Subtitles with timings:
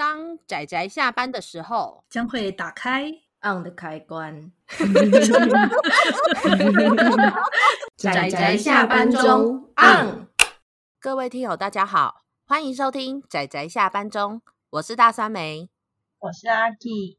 [0.00, 3.12] 当仔仔下班的时候，将会打开
[3.42, 4.50] on 的开关。
[7.98, 10.26] 仔仔下班中 on。
[10.98, 14.40] 各位听友，大家好，欢迎收听仔仔下班中，
[14.70, 15.68] 我是大酸梅，
[16.18, 17.18] 我是阿 K。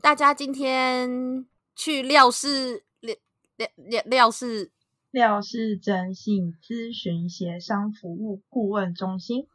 [0.00, 3.14] 大家今天去廖氏廖
[3.54, 4.72] 廖廖廖氏
[5.12, 9.46] 廖氏征信咨询协商服务顾问中心。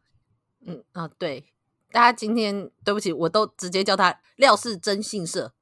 [0.65, 1.49] 嗯啊，对。
[1.93, 5.53] 大家今天对不起，我都直接叫他廖氏征信社，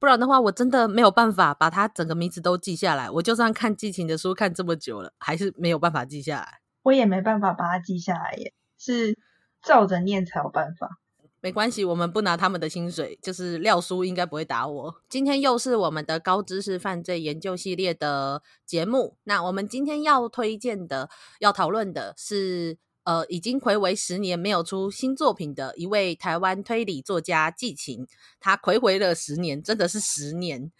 [0.00, 3.10] 不然的话，我真的没有办法把他整个名字都记下来。
[3.10, 6.60] 我就算看季晴的书看这么久了，还是没有办法记下来。
[6.84, 9.18] 我也没办法把它记下来耶，是
[9.60, 10.98] 照着念才有办法。
[11.42, 14.94] 没关系，我们不拿他们的薪水，就是廖叔应该不会打我。
[15.10, 22.78] 今天又是我们的高知识犯罪研究系列的节目，那我们今天要推荐的、要讨论的是。
[23.06, 28.04] 呃，已经睽违十年没有出新作品的一位台湾推理作家季晴，
[28.40, 30.72] 他睽违了十年，真的是十年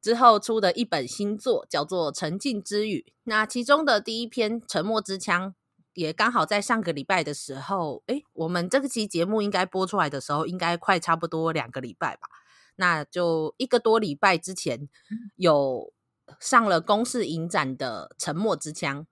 [0.00, 3.04] 之后出的一本新作，叫做《沉浸之语》。
[3.24, 5.50] 那其中的第一篇《沉默之枪》
[5.94, 12.28] 也刚好在上个礼拜的时候，诶，我们这个期节目应该播出来的时候，应该快差不多两个礼拜吧？
[12.76, 14.88] 那就一个多礼拜之前
[15.34, 15.92] 有
[16.38, 19.02] 上了公视影展的《沉默之枪》。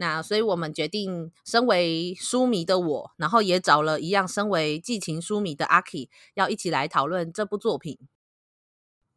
[0.00, 7.98] 那所以，我们决定，身为书迷的我，然后也找了一样身为寄情书迷的阿 K，要一起来讨论这部作品。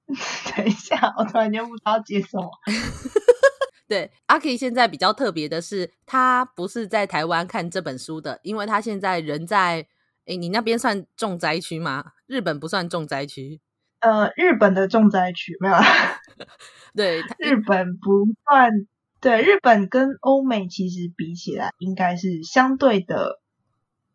[0.57, 2.49] 等一下，我突然间不知道接什么。
[3.87, 9.87] 对，阿 K 现在比较特别的是，他不是在台湾看这本书的，因为他现在人在，
[10.25, 12.13] 诶，你那边算重灾区吗？
[12.25, 13.61] 日本不算重灾区。
[13.99, 16.19] 呃，日本的重灾区没有啦。
[16.95, 18.71] 对，日本不算。
[19.21, 23.39] 对，日本跟欧美其实比起来，应该是相对的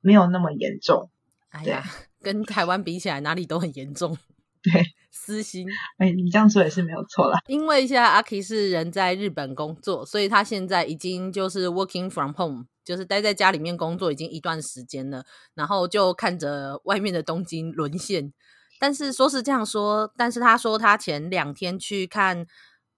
[0.01, 1.09] 没有那么严重。
[1.51, 1.85] 哎呀，
[2.21, 4.19] 跟台湾比起来，哪里都很严重。
[4.61, 4.83] 对，
[5.13, 5.65] 私心。
[5.99, 7.39] 哎，你这样说也是没有错啦。
[7.47, 18.33] 因为现在阿 K 是人在日本工作，所以他现在已经就是 working from home，就是待在家里面工作已经一段时间了，然后就看着外面的东京沦陷。
[18.81, 22.45] 但是说是这样说，但是他说他前两天去看。《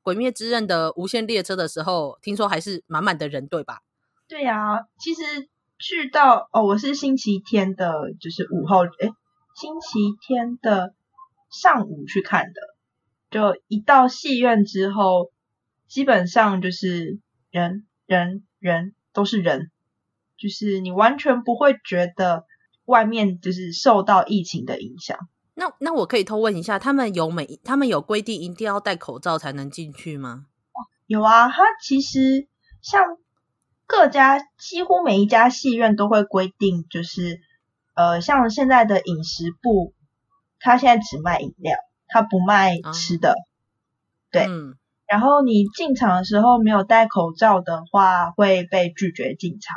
[0.09, 3.83] 鬼灭之刃》的无限列车的时候，听说还是满满的人，对吧？
[4.27, 5.21] 对呀、其实
[5.79, 9.13] 去到哦，我是星期天的，就是午后，诶，
[9.55, 10.95] 星期天的
[11.51, 12.61] 上午去看的，
[13.31, 15.31] 就一到戏院之后，
[15.87, 17.19] 基本上就是
[17.51, 19.71] 人人人都是人，
[20.39, 22.47] 就是你完全不会觉得
[22.87, 25.19] 外面就是受到疫情的影响。
[25.59, 30.47] 那那我可以偷问一下，他们有每他们有规定一定要戴口罩才能进去吗？
[31.09, 32.47] 有啊，他其实
[32.81, 33.03] 像
[33.85, 37.41] 各家几乎每一家戏院都会规定，就是
[37.95, 39.95] 呃，像现在的饮食部，
[40.61, 41.77] 他现在只卖饮料，
[42.07, 43.31] 他不卖吃的。
[43.31, 43.35] 啊、
[44.31, 44.77] 对、嗯，
[45.09, 49.77] 然后你进场的时候没有戴口罩的话，会被拒绝进场。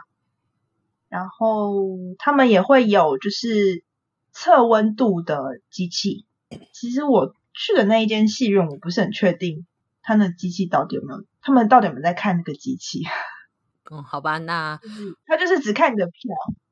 [1.10, 1.74] 然后
[2.20, 3.84] 他们也会有就是。
[4.34, 6.26] 测温度的机器，
[6.74, 9.66] 其实我去的那一间戏院，我不是很确定
[10.02, 13.04] 他那机器到底有没有，他们到底有没有在看那个机器？
[13.92, 14.80] 嗯，好吧，那
[15.28, 16.14] 他就是只看你的票，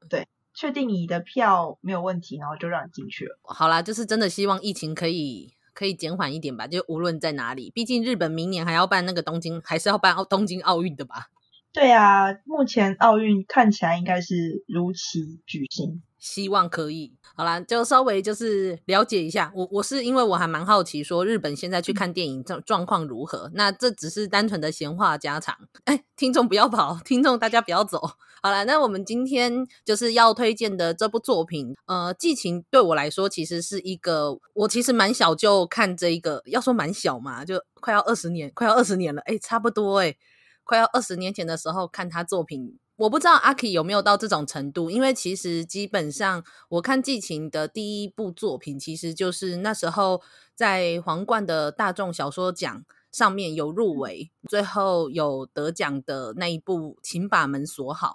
[0.10, 3.38] 对，确定你的票没有问题，然后就让你进去了。
[3.44, 11.30] 好啦，就是真的希望疫情可以可以减缓一点吧，就无论在哪里，毕竟日本明年还要办那个东京，还是要办奥东京奥运的吧？
[11.74, 16.02] 对啊，目前奥运看起来应该是如期举行。
[16.20, 19.52] 希望可以，好啦，就稍微就是了解一下。
[19.56, 23.50] 我我是因为我还蛮好奇，说日本现在去看电影状状况如何？
[23.54, 25.56] 那这只是单纯的闲话家常。
[25.86, 28.02] 哎，听众不要跑，听众大家不要走。
[28.42, 40.16] 好啦，那我们今天就是要推荐的这部作品，呃，剧情对我来说其实是一个，我其实蛮小就看这一个，要说蛮小嘛，就快要二十年，快要二十年了，哎，差不多哎，
[40.64, 42.78] 快要二十年前的时候看他作品。
[43.00, 50.22] 我不知道阿 K 有没有到这种程度，因为其实基本上我看季晴的第一部作品，其实就是那时候
[50.54, 58.08] 在皇冠的大众小说奖上面有入围，最后有得奖的那一部《请把门锁好》。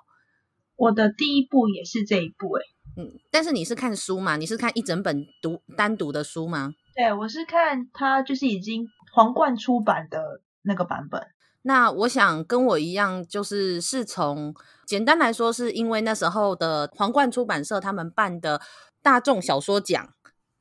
[0.76, 4.37] 我的第一部也是这一部，欸，诶嗯，但是你是看书吗？
[4.37, 6.75] 你是看一整本读单独的书吗？
[6.94, 11.26] 对，我是看它就是已经皇冠出版的那个版本。
[11.66, 18.61] 那我想跟我一样，就是是从简单来说，是因为那时候的皇冠出版社他们办的
[19.00, 20.12] 大众小说奖，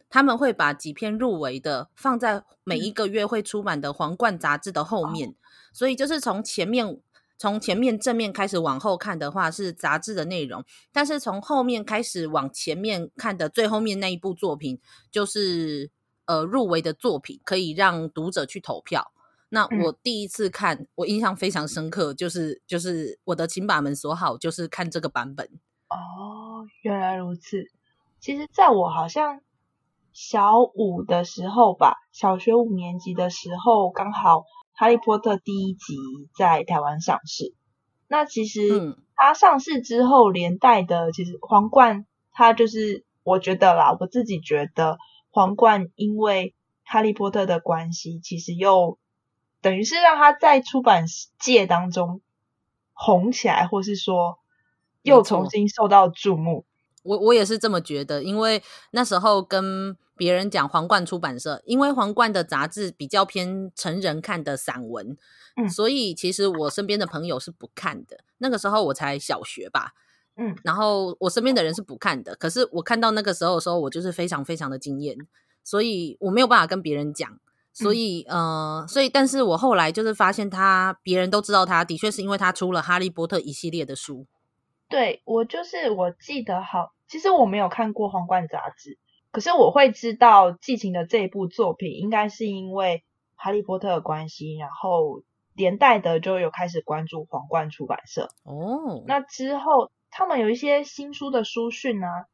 [0.09, 5.35] 他们会把几篇入围的放在每一个月会出版的皇冠杂志的后面，嗯，
[5.73, 6.97] 所以就是从前面
[7.37, 10.63] 从前面正面开始往后看的话是杂志的内容，
[10.93, 14.79] 但是从后面开始往前面看的最后面那一部作品，
[15.11, 15.91] 就是
[16.27, 19.12] 呃入围的作品，可以让读者去投票。
[19.53, 25.45] 那我第一次看，嗯、我印象非常深刻，就是就是我的请把门锁好，就是看这个版本。
[25.89, 27.63] 哦，原来如此。
[28.19, 29.41] 其实，在我好像
[30.11, 34.39] 小五的时候吧，小学五年级的时候，刚好
[34.73, 35.93] 《哈利波特》第一集
[36.35, 37.53] 在台湾上市。
[38.07, 44.97] 那其实它上市之后，连带的其实皇冠，它就是我觉得啦，我自己觉得
[45.29, 46.55] 皇冠因为
[46.91, 48.97] 《哈利波特》的关系，其实又。
[49.63, 51.05] 等于是让他在出版
[51.39, 52.21] 界当中
[52.91, 54.37] 红起来，或是说
[55.01, 56.65] 又重新受到注目。
[57.01, 58.61] 我我也是这么觉得，因为
[58.91, 65.17] 那时候跟别人讲皇冠出版社，因为皇冠的杂志比较偏成人看的散文，
[65.55, 68.19] 嗯，所以其实我身边的朋友是不看的。
[68.37, 69.93] 那个时候我才小学吧，
[70.35, 72.35] 嗯，然后我身边的人是不看的。
[72.35, 75.17] 可是我看到那个时候的时候，我就是非常非常的惊艳，
[75.63, 77.39] 所以我没有办法跟别人讲。
[77.73, 84.27] 所以，嗯、呃，所以，但是我后来就是发现他，别人都知道他的确是因为他出了《哈利波特》一系列的书。
[84.87, 88.99] 对，我就是我记得好，其实我没有看过《皇冠》杂志，
[89.31, 92.97] 可是我会知道季晴的这一部作品，应该是因为
[93.35, 95.23] 《哈利波特》的关系，然后
[95.55, 98.29] 连带的就有开始关注皇冠出版社。
[98.43, 102.27] 哦，那之后他们有一些新书的书讯啊，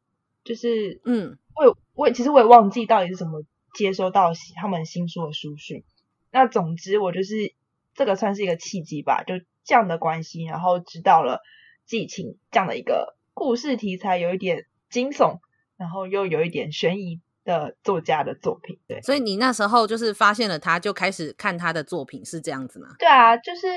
[0.43, 3.41] 就是，嗯，我有，我也其实我也忘记到底是什么。
[3.73, 5.83] 接收到他们新书的书讯，
[6.31, 7.53] 那总之我就是
[7.93, 11.41] 这个算是一个契机吧，就这样的关系，然后知道了
[11.85, 15.39] 季情这样的一个故事题材，有一点惊悚，
[15.77, 18.79] 然后又有一点悬疑的作家的作品。
[18.87, 22.95] 对，所以你那时候就是发现了他，就开始看他的作品，是这样子吗？
[22.99, 23.67] 对啊，就是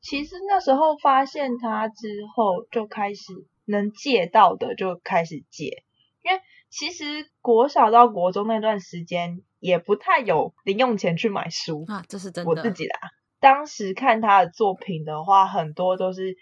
[0.00, 3.22] 其实那时候发现他之后，就开始
[3.66, 5.84] 能借到的就开始借，
[6.22, 6.40] 因为。
[6.70, 12.48] 其实国小到国中那段时间也不太有零用钱去买书啊，这是真的。
[12.48, 12.96] 我自己啦，
[13.40, 16.36] 当时看他的作品的话，很多都是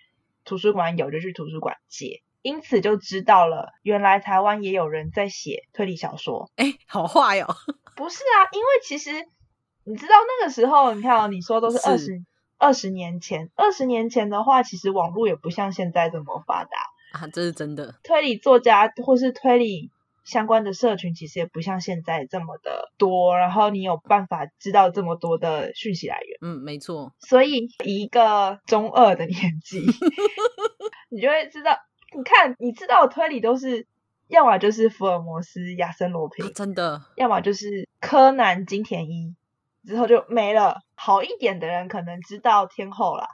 [0.44, 6.50] 图书馆有就去图书馆借，因此就知道了原来台湾也有人在写推理小说。
[6.56, 7.46] 哎，好坏哟！
[7.96, 9.10] 不是啊，因为其实
[9.84, 12.22] 你知道那个时候，你看哦，你说都是二十
[12.58, 16.70] 二十年前，二十年前的话，其实网络也不像现在这么发达
[17.18, 17.94] 啊，这是真的。
[18.02, 19.90] 推理作家或是推理。
[20.28, 26.38] 相关的社群其实也不像现在这么的多，然后你有办法知道这么多的讯息来源。
[26.42, 27.14] 嗯，没错。
[27.18, 29.80] 所以以一个中二的年纪，
[31.08, 31.78] 你就会知道，
[32.14, 33.86] 你看，你知道的推理都是，
[34.26, 39.34] 要么就是福尔摩斯、亚森罗平，真的；要么就是柯南、金田一，
[39.86, 40.82] 之后就没了。
[40.94, 43.28] 好一点的人可能知道天后啦，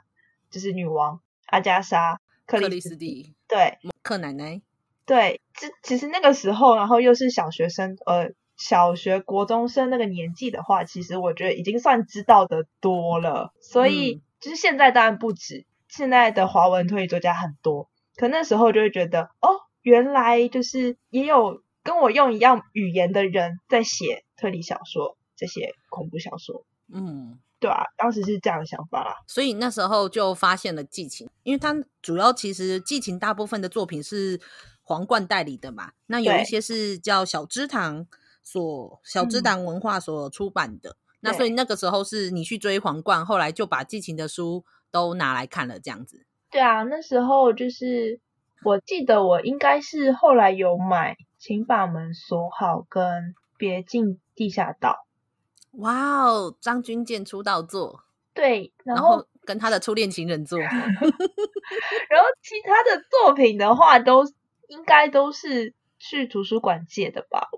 [0.49, 4.61] 就是女王阿加莎、克里斯蒂，对，克奶奶。
[5.05, 13.53] 对，这其实那个时候，然后又是小学生，呃，小学、国中生那个年纪的话，其实我觉得已经算知道的多了。
[13.61, 26.65] 所以，就是现在当然不止，现在的华文推理作家很多，可那时候就会觉得，哦，原来就是也有跟我用一样语言的人在写推理小说，这些恐怖小说。
[26.91, 29.17] 嗯，对啊，当时是这样的想法啦。
[29.27, 34.41] 所以那时候就发现了季晴，因为他主要其实季晴大部分的作品是。
[34.87, 38.05] 皇冠代理的嘛，那有一些是叫小芝堂
[38.43, 46.27] 所小芝堂文化所出版的，嗯，那所以那个时候是你去追皇冠，后来就把季晴的书都拿来看了，这样子。
[46.51, 48.19] 对啊，那时候就是
[48.63, 55.07] 我记得我应该是后来有买，请把门锁好跟别进地下道。
[55.71, 58.03] 哇哦，张军健出道作，
[58.35, 60.77] 对，然后，然后跟他的初恋情人作， 然后
[62.43, 64.23] 其他的作品的话都。
[64.67, 67.49] 应该都是去图书馆借的吧？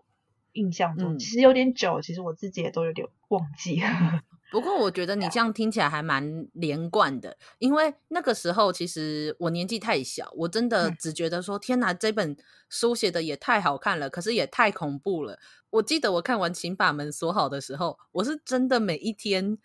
[0.53, 3.87] 印象中、嗯、其实有点久，其实我自己也都有点忘记了。
[4.49, 12.35] 不过我觉得你这样听起来还蛮连贯的，因为那个时候其实我年纪太小，我真的只觉得说：“嗯、天哪，这本
[12.69, 15.37] 书写的也太好看了，可是也太恐怖了。”
[15.69, 19.57] 我记得我看完《请把门锁好》的时候，我是真的每一天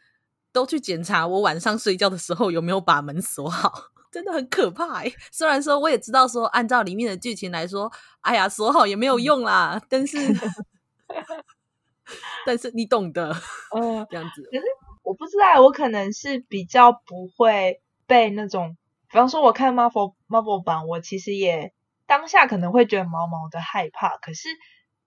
[0.53, 3.73] 都去检查我晚上睡觉的时候有没有把门锁好。
[4.13, 5.11] 真的很可怕哎！
[5.33, 7.91] 虽然说我也知道说，按照里面的剧情来说，
[8.21, 9.77] 哎呀，锁好也没有用啦。
[9.77, 10.19] 嗯、但是，
[12.45, 13.35] 但是你懂的，
[13.75, 14.43] 嗯，这样子。
[14.43, 14.65] 可是
[15.03, 18.77] 我不知道，我可能是比较不会被那种，
[19.11, 21.73] 比方说我看 Marvel Marvel 版，我其实也
[22.07, 24.19] 当下可能会觉得毛毛的害怕。
[24.19, 24.51] 可是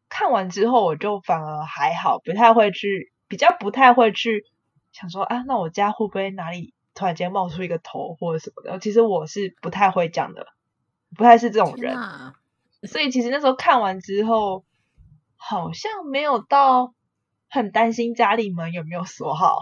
[0.10, 4.46] 看完之后，我就反而还好，不太会去，比较不太会去
[4.92, 6.74] 想说啊，那我家会不会哪里？
[6.96, 8.80] 突然间冒出一个头或者什么的。
[8.80, 10.48] 其实我是不太会讲的，
[11.16, 11.96] 不太是这种人，
[12.84, 14.66] 所以其实那时候看完之后，
[15.36, 16.94] 好像没有到
[17.50, 19.60] 很担心家里门有没有锁好。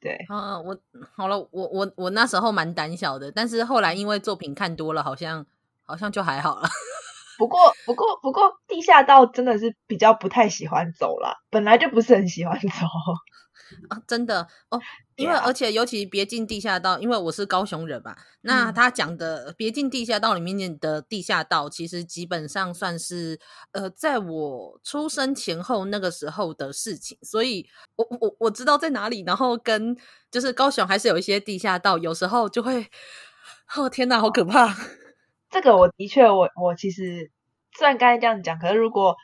[0.00, 0.78] 对，啊，我
[1.16, 5.46] 好了，我我我那时候蛮胆小的，但是后来因为作品看多了，好像
[5.84, 6.68] 好像就还好了。
[7.38, 12.68] 不过，不过，不过，地下道真的是比较不太喜欢走啦，本来就不是很喜欢走
[13.88, 14.80] 啊，真的哦，
[15.16, 15.44] 因为 Yeah.
[15.44, 23.38] 而且尤其别进地下道，因为我是高雄人嘛，那他讲的别进地下道里面的地下道，其实基本上算是
[23.72, 27.66] 呃，在我出生前后那个时候的事情，所以
[27.96, 29.96] 我我我知道在哪里，然后跟
[30.30, 32.86] 就是高雄还是有一些地下道，有时候就会，
[33.76, 34.76] 哦天哪，好可怕。
[35.50, 37.30] 这个我的确，我我其实
[37.78, 39.16] 虽然刚才这样讲，可是如果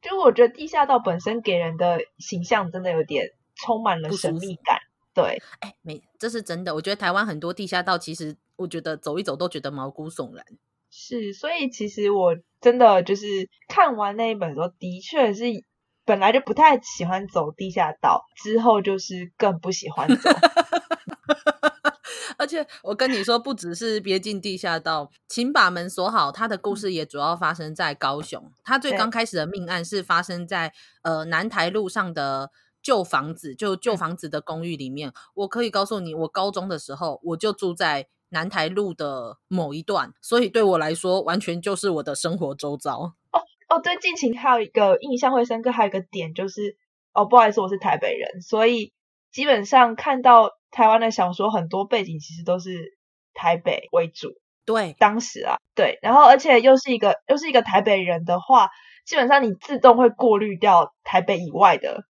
[0.00, 4.78] 就我觉得地下道本身给人的形象真的有点充满了神秘感，
[5.14, 6.74] 对，哎，没，这是真的。
[6.74, 10.44] 我觉得台湾很多地下道，其实我觉得走一走都觉得毛骨悚然。
[10.90, 15.44] 是，所以其实我真的就是看完那一本的时候，的确是
[16.04, 20.30] 本来就不太喜欢走地下道，之后就是更不喜欢走。
[22.36, 26.30] 而且我跟你说，不只是别进地下道，请把门锁好。
[26.30, 28.52] 他的故事也主要发生在高雄。
[28.64, 32.50] 他最刚开始的命案是发生在呃南台路上的
[32.84, 35.12] 旧房子，就旧房子的公寓里面。
[35.34, 43.14] 我可以告诉你，我高中的时候我就住在南台路的某一段，所以对我来说，完全就是我的生活周遭。
[43.32, 46.76] 哦哦，对，近情还有一个印象会深刻，还有一个点就是，
[47.12, 48.92] 哦，不好意思，我是台北人，所以
[49.32, 50.50] 基本上看到。
[50.74, 52.98] 台湾的小说很多背景其实都是
[53.32, 54.30] 台北为主，
[54.66, 58.70] 对，当时啊，对，然后而且又是一个又是一个台北人的话，
[59.06, 62.02] 基本上你自动会过滤掉台北以外的。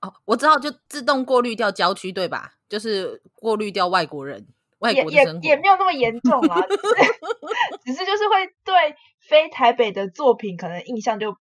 [0.00, 2.52] 哦，我知道，就自动过滤掉郊区，对吧？
[2.68, 4.46] 就是过滤掉外国人，
[4.78, 6.60] 外国也也也没有那么严重啊，
[7.84, 11.36] 只是就是会对非台北的作品可能印象就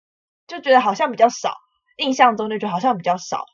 [0.48, 1.55] 就觉得好像比较少，
[1.98, 3.45] 印象中就觉得好像比较少，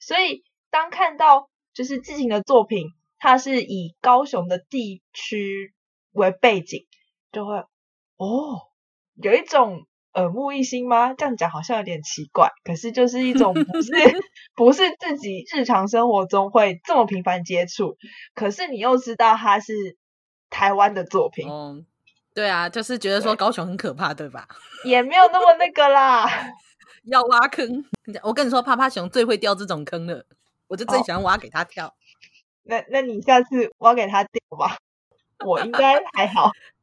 [0.00, 1.48] 所以当看到。
[1.74, 2.88] 就是志勤的作品，
[3.20, 5.72] 它是以高雄的地区
[6.10, 6.88] 为背景，
[7.30, 7.54] 就会
[8.16, 8.72] 哦，
[9.14, 11.14] 有一种耳目一新吗？
[11.14, 13.92] 这样讲好像有点奇怪，可是就是一种不是
[14.54, 17.96] 不是自己日常生活中会这么频繁接触，
[18.34, 19.96] 可是你又知道它是
[20.50, 21.48] 台湾的作品。
[21.48, 21.86] 嗯，
[22.34, 24.48] 对啊，就是觉得说高雄很可怕，对，对吧？
[24.84, 26.28] 也没有那么那个啦，
[27.04, 27.84] 要挖坑。
[28.22, 30.24] 我跟你说，趴趴熊最会掉这种坑了。
[30.66, 31.94] 我就最喜欢挖给他跳，
[32.64, 34.76] 那那你下次挖给他跳吧，
[35.46, 36.50] 我应该还好。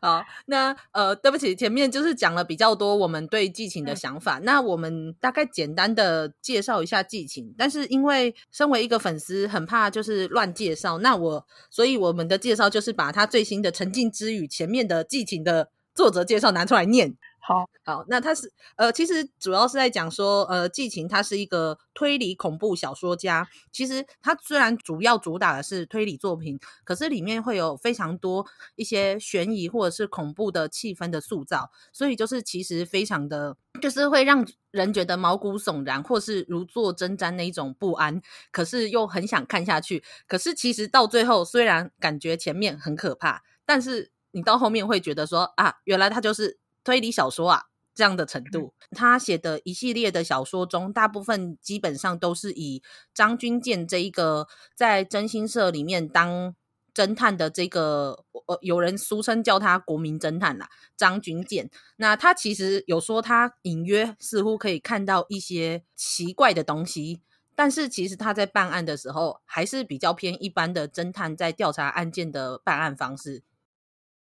[0.00, 17.16] 好，那呃，对不起，前面就是讲了比较多我们对季情的想法，嗯、那我们大概简单的介绍一下季情，但是因为身为一个粉丝，很怕就是乱介绍，那我所以我们的介绍就是把他最新的《沉浸之语》前面的季情的作者介绍拿出来念。
[17.48, 23.48] 好好，那他是呃，其实主要是在讲说，呃，季情他是一个推理恐怖小说家。
[23.72, 38.20] 其实他虽然主要主打的是推理作品，可是里面会有非常多一些悬疑或者是恐怖的气氛的塑造，所以就是其实非常的， 就是会让人觉得毛骨悚然，或是如坐针毡那一种不安，
[38.52, 40.04] 可是又很想看下去。
[40.26, 46.58] 可是其实到最后，虽然感觉前面很可怕，但是你到后面会觉得说啊，原来他就是。
[46.88, 47.64] 推理小说啊，
[47.94, 56.54] 这样的程度，他写的一系列的小说中，大部分基本上都是以张君健这一个在真心社里面当
[56.94, 61.70] 侦探的这个，呃，有人俗称叫他国民侦探啦，张君健。
[61.96, 67.20] 那他其实有说，他隐约似乎可以看到一些奇怪的东西，
[67.54, 73.42] 但是其实他在办案的时候，还是比较偏一般的侦探在调查案件的办案方式，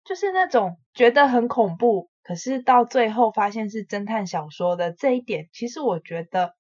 [0.05, 2.12] 就是那种觉得很恐怖。
[2.23, 6.55] 可是到最后发现是侦探小说的这一点，其实我觉得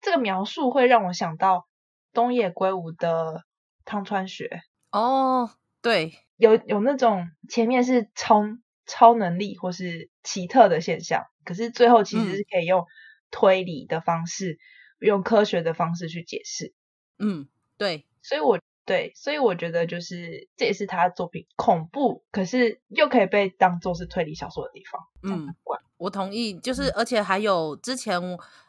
[0.00, 1.66] 这个描述会让我想到
[2.12, 3.44] 东野圭吾的
[3.84, 5.50] 汤川学哦，
[5.82, 8.42] 对，有有那种前面是超
[8.86, 12.84] 超能力或是奇特的现象，可是最后其实是可以用
[13.30, 14.58] 推理的方式，
[15.00, 16.74] 嗯、用科学的方式去解释。
[17.18, 18.60] 嗯，对，所以我。
[18.86, 25.02] 对，所以我觉得就是这也是他的作品恐怖，可是又可以被当做是推理小说的地方。
[25.24, 25.54] 嗯，
[25.98, 26.54] 我同意。
[26.54, 28.20] 就是而且还有之前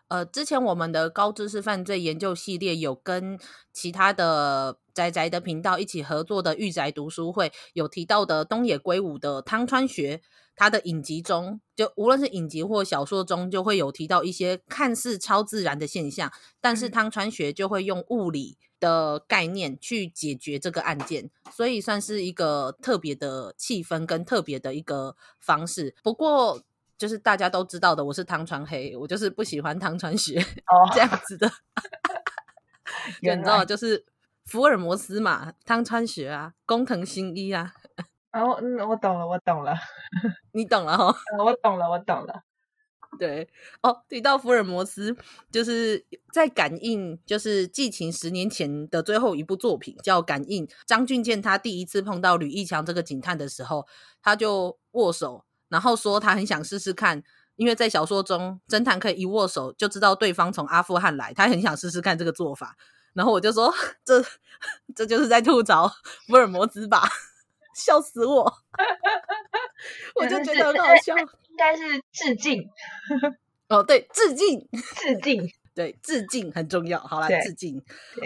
[0.07, 3.37] 呃，之前我们的高知识犯罪研究系列有跟
[3.71, 10.21] 其他的宅宅的频道一起合作的御宅读书会有提到的东野圭吾的汤川学，
[10.55, 25.95] 他的影集中，就无论是影集或小说中，就会有提到一些看似超自然的现象，但是汤川学就会用物理的概念去解决这个案件，所以算是一个特别的气氛跟特别的一个方式。
[26.03, 26.61] 不过，
[26.97, 31.51] 就是大家都知道的，我是汤川黑，我就是不喜欢汤川学哦这样子的。
[33.21, 34.05] 你知道，就是
[34.45, 37.73] 福尔摩斯嘛，汤川学啊，工藤新一啊。
[38.33, 39.75] 哦，嗯，我懂了，我懂了，
[40.51, 42.43] 你懂了哈、我懂了，我懂了。
[43.17, 43.47] 对，
[43.81, 45.15] 哦，提到福尔摩斯，
[45.51, 50.67] 就是在《感应》，就是季晴十年前的最后一部作品叫《感应》。
[50.85, 53.87] 张俊健他第一次碰到吕义强这个警探的时候，
[54.21, 57.23] 他就握手，然后说他很想试试看，
[57.55, 62.77] 因为在小说中，侦探可以一握手就知道对方从阿富汗来，他很想试试看这个做法。
[63.13, 63.73] 然后我就说，
[64.05, 64.23] 这
[64.95, 65.91] 这就是在吐槽
[66.27, 67.01] 福尔摩斯吧。
[67.77, 68.43] 笑死我！
[70.15, 72.63] 我就觉得很好笑，应该是致敬。
[73.67, 75.45] 哦，对，致敬， 致敬。
[75.77, 76.97] 对，致敬很重要。
[76.99, 77.79] 好啦，致敬。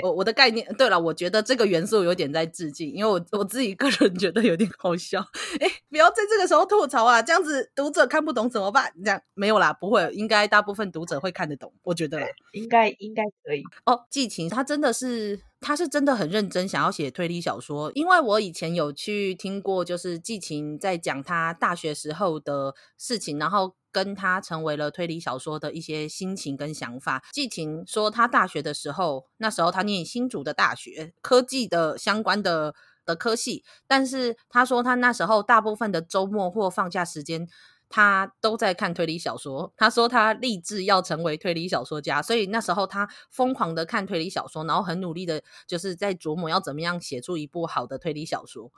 [0.03, 5.19] 我我的概念，对了，我觉得这个元素有点在致敬，因为我我自己个人觉得有点好笑。
[5.59, 8.93] 哎，不要在这个时候吐槽啊，这样子读者看不懂怎么办？
[9.03, 12.27] 这样没有啦，不会，应该大部分读者会看得懂，我觉得啦。
[12.53, 13.63] 应该应该可以。
[13.83, 23.75] 哦，季晴他真的是，他是真的很认真想要写推理小说，因为我以前有去听过，就是季晴在讲他大学时候的事情，然后。
[23.94, 27.22] 跟他成为了推理小说的一些心情跟想法。
[27.34, 32.74] 季晴说，他大学的时候，那时候他念新竹的大学，科技的相关的
[33.06, 37.46] 的科系，但是他说他那时候大部分的周末或放假时间，
[37.91, 39.71] 他都在看推理小说。
[39.77, 48.71] 他说他立志要成为推理小说家，所以那时候他疯狂的看推理小说，然后很努力的，就是在琢磨要怎么样写出一部好的推理小说。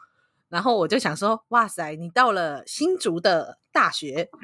[0.50, 4.30] 然后我就想说，哇塞，你到了新竹的大学。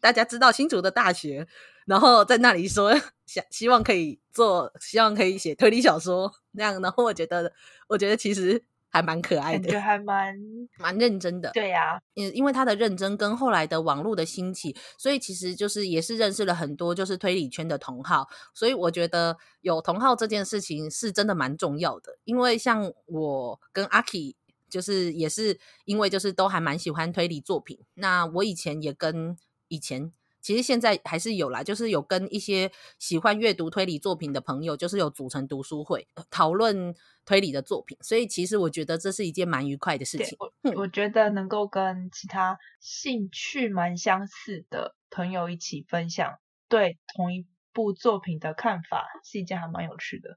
[0.00, 1.46] 大家知道新竹的大学，
[1.86, 2.92] 然后在那里说
[3.24, 7.52] 想希望可以做，希望可以写推理小说那样，然后我觉得，
[7.86, 10.36] 我觉得其实还蛮可爱的，感觉还蛮
[10.78, 11.50] 蛮认真的。
[11.52, 22.18] 对呀、啊，因因为他的认真跟后来的网络的兴起，所以其实就是也是认识了很多就是推理圈的同好，所以我觉得有同好这件事情是真的蛮重要的。
[22.24, 24.36] 因为像我跟阿 K，
[24.68, 29.36] 就是也是因为就是都还蛮喜欢推理作品，那我以前也跟。
[29.68, 40.36] 以前其实现在还是有啦，就是有跟一些喜欢阅读推理作品的朋友，就是有组成读书会讨论推理的作品，所以其实我觉得这是一件蛮愉快的事情。
[40.40, 50.36] 我，我觉得能够跟其他兴趣蛮相似的朋友一起分享对同一部作品的看法，是一件还蛮有趣的，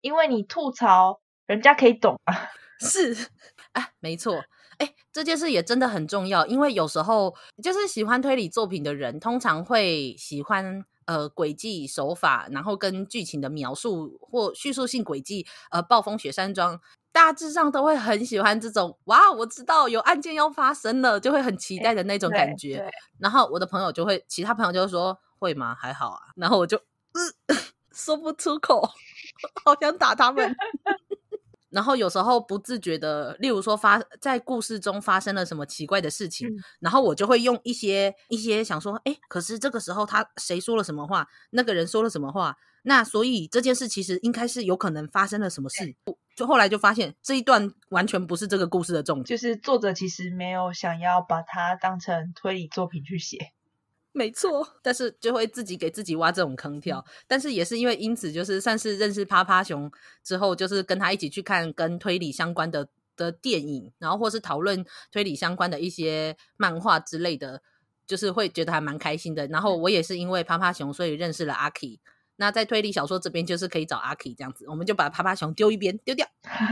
[0.00, 3.28] 因为你吐槽人家可以懂啊，是
[3.72, 4.44] 啊，没错。
[4.80, 16.80] 哎，这件事也真的很重要，因为有时候就是喜欢推理作品的人，通常会喜欢呃诡计手法，然后跟剧情的描述或叙述性诡计，呃暴风雪山庄，
[17.12, 22.90] 大致上都会很喜欢这种哇，我知道有案件要发生了，就会很期待的那种感觉。
[23.18, 25.76] 然后我的朋友就会，其他朋友就会说会吗？
[25.78, 26.20] 还好啊。
[26.36, 27.56] 然后我就嗯
[27.92, 28.80] 说不出口，
[29.62, 30.56] 好想打他们。
[31.70, 45.94] 然后有时候不自觉的，例如说发在故事中发生了什么奇怪的事情，嗯、然后我就会用一些一些想说，哎，可是这个时候他谁说了什么话，那个人说了什么话，那所以这件事其实应该是有可能发生了什么事，
[46.36, 53.52] 就后来就发现这一段完全不是这个故事的重点，就是作者其实没有想要把它当成推理作品去写。
[54.12, 57.04] 没错，但是就会自己给自己挖这种坑跳。
[57.28, 59.88] 但是也是因为因此，就是算是认识趴趴熊
[60.24, 67.62] 之后，就是跟他一起去看跟推理相关的的电影，然后或是讨论推理相关的一些漫画之类的，
[68.04, 69.46] 就是会觉得还蛮开心的。
[69.46, 72.00] 然后我也是因为趴趴熊，所以认识了阿 K。
[72.34, 76.26] 那在推理小说这边，就是可以找阿 K 这样子，我们就把趴趴熊丢一边，丢掉，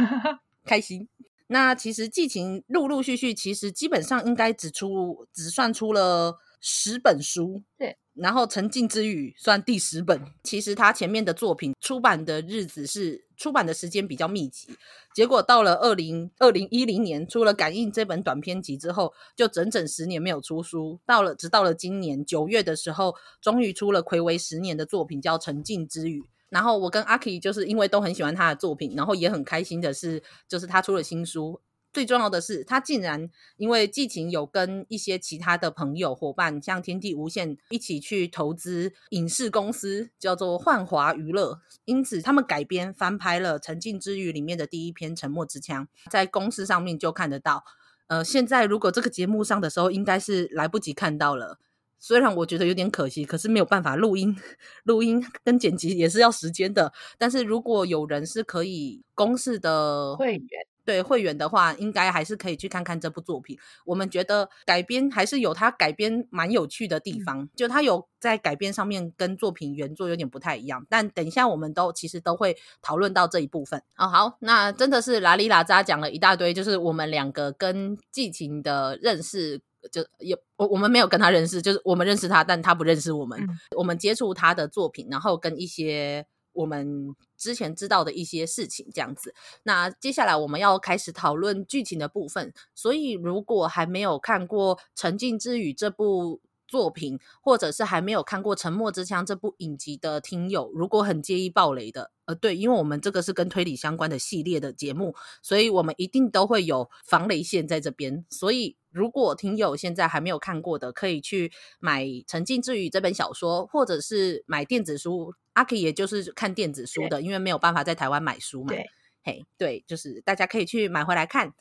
[0.67, 1.09] 开心。
[1.47, 6.41] 那其实剧情陆陆续续，其实基本上应该只出只算出了。
[6.61, 10.21] 十本书，对，然后《沉浸之语》算第十本。
[10.43, 14.69] 其实他前面的作品出版的日子是出版的时间比较密集，
[15.15, 20.99] 结果到了二零二零一零年出了《感应》这本短篇集之后，就整整十年没有出书。
[21.07, 26.21] 到了直到了今年九月的时候，终于出了魁违十年的作品，叫《沉浸之语》。
[26.51, 31.61] 然后我跟阿 K 就是因为都很喜欢他的作品，然后也很开心的是，就是他出了新书。
[31.99, 47.65] 最重要的是，他竟然因为季晴有跟一些其他的朋友伙伴，像天地无限一起去投资影视公司，叫做幻华娱乐，因此他们改编翻拍了《沉浸之余》里面的第一篇《沉默之枪》，在公司上面就看得到。
[48.07, 51.59] 呃，现在如果这个节目上的时候，应该是来不及看到了。
[52.01, 54.37] 虽然我觉得有点可惜，可是没有办法录音，
[54.85, 56.93] 录音跟剪辑也是要时间的。
[57.19, 60.47] 但是如果有人是可以公司的会员，
[60.89, 63.59] 对会员的话，应该还是可以去看看这部作品。
[63.85, 70.87] 我们觉得改编还是有它改编蛮有趣的地方，嗯、就它有在改编上面跟作品原作有点不太一样。
[70.89, 73.83] 但等一下我们都其实都会讨论到这一部分。
[73.99, 79.61] 哦，好，那真的是拉里拉扎讲了一大堆，就是我们两个跟季晴的认识。
[79.93, 83.39] 就也我我们没有跟他认识，就是我们认识他，但他不认识我们。
[83.41, 89.35] 嗯、我们接触他的作品，然后跟一些我们之前知道的一些事情这样子。
[89.63, 92.53] 那接下来我们要开始讨论剧情的部分。
[92.75, 108.27] 所以如果还没有看过《沉浸之语》这部作品，或者是还没有看过《沉默之枪》这部影集的听友，如果很介意暴雷的，呃，对，因为我们这个是跟推理相关的系列的节目，所以我们一定都会有防雷线在这边。
[108.29, 115.33] 所以，如果听友现在还没有看过的，可以去买《沉浸之语》这本小说，或者是买电子书。
[115.59, 118.69] 阿 K 也就是看电子书的，因为没有办法在台湾买书嘛。
[118.69, 118.87] 对，
[119.25, 121.53] 嘿，对，就是大家可以去买回来看。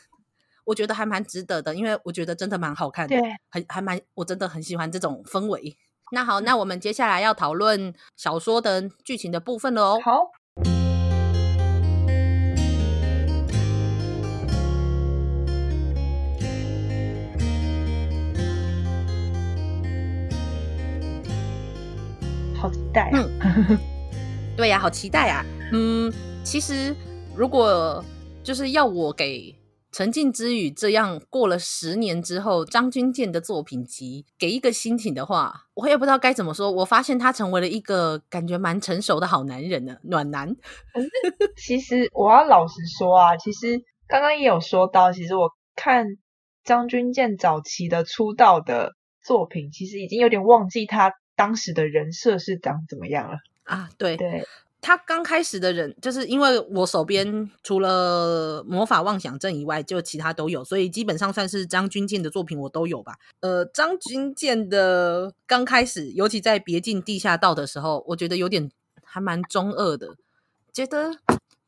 [0.66, 5.76] 我觉得还蛮值得的，因为我觉得真的蛮好看的，对很还蛮，我真的很喜欢这种氛围。
[6.12, 10.00] 那好，那我们接下来要讨论小说的剧情的部分了哦。
[10.04, 10.32] 好，
[22.98, 23.30] 待啊！
[23.70, 23.78] 嗯、
[24.58, 25.46] 对呀、啊，好期待啊！
[25.72, 26.12] 嗯，
[26.44, 26.96] 其实
[27.36, 28.04] 如果
[28.44, 29.56] 就是要我给。
[29.94, 36.70] 沉浸之语这样过了十年之后，张军健的作品集给一个心情的话，我也不知道该怎么说。
[36.70, 40.56] 我发现他成为了一个感觉蛮成熟的好男人呢，暖男。
[41.56, 46.06] 其实我要老实说啊，其实刚刚也有说到，其实我看
[46.64, 48.92] 张军健早期的出道的
[49.24, 53.90] 作品，其实已经有点忘记他当时的人设是长怎么样了啊。
[53.98, 54.46] 对对。
[54.80, 63.18] 他刚开始的人，就是因为我手边除了《魔法妄想症》以外，就其他都有，所以基本上算是张军健的作品我都有吧。
[63.42, 68.72] 呃，张军健的刚开始，尤其在《别进地下道》的时候，我觉得有点
[69.04, 70.16] 还蛮中二的，
[70.72, 71.18] 觉得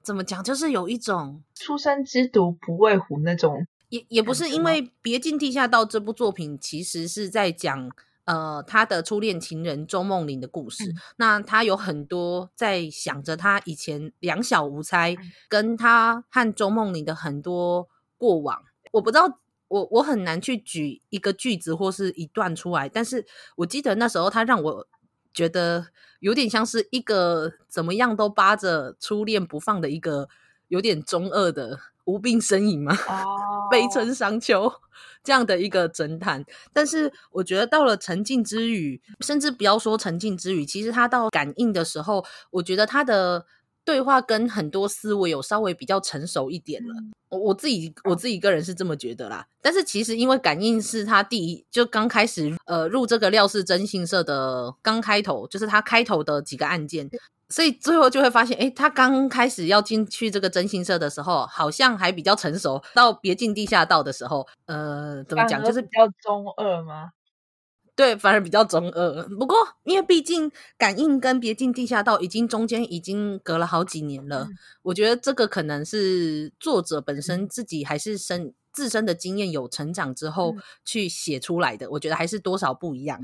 [0.03, 7.89] 怎么讲，就是有一种初生之犊不畏虎那种，也也不是因为《别进地下道》这部作品其实是在讲。
[8.29, 17.89] 呃，他的初恋情人周梦玲的故事，嗯、那他有很多在想着他以前两小无猜，嗯、跟他和周梦玲的很多
[18.19, 18.61] 过往。
[18.91, 24.87] 我不知道，我我很难去举一个句子或是一段出来，但是我记得那时候他让我
[25.33, 25.87] 觉得
[26.19, 30.29] 有点像是一个怎么样都扒着初恋不放的一个
[30.67, 34.71] 有点中二的无病呻吟嘛， 哦、悲春伤秋。
[35.23, 43.45] 这样的一个侦探，但是我觉得到了沉浸之语，甚至不要说沉浸之语，其实他到感应的时候，我觉得他的
[43.83, 46.93] 对话跟很多思维有稍微比较成熟一点了。
[47.29, 49.45] 我我自己我自己个人是这么觉得啦。
[49.61, 57.09] 但是其实因为感应是他第一就刚开始呃入这个廖氏征信社的刚开头，就是他开头的几个案件。
[57.49, 62.81] 所以最后就会发现，诶，他刚开始要进去这个真心社的时候，好像还比较成熟。
[62.93, 67.11] 到别进地下道的时候，呃，怎么讲，就是比较中二吗？
[67.95, 69.23] 对，反而比较中二。
[69.37, 78.53] 不过，因为毕竟感应跟别进地下道已经中间已经隔了好几年了，嗯、我觉得这个可能是作者本身自己还是生。
[78.79, 83.19] 自身的经验有成长之后去写出来的，嗯、我觉得还是多少不一样。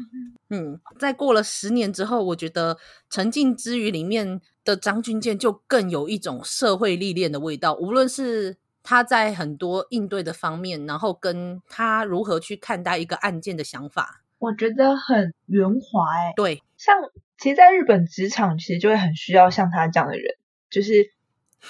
[0.50, 2.76] 嗯，在过了十年之后，我觉得
[3.10, 16.34] 《沉浸之余》里面的张军健就更有一种社会历练的味道，无论是他在很多应对的方面，然后跟他如何去看待一个案件的想法，我觉得很圆滑、欸。
[16.36, 16.94] 对，像
[17.38, 20.36] 其实，在日本职场，其实就会很需要像他这样的人，
[20.70, 21.15] 就是。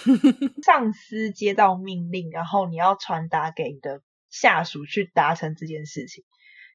[0.63, 6.23] 上司接到命令，然后你要传达给你的下属去达成这件事情。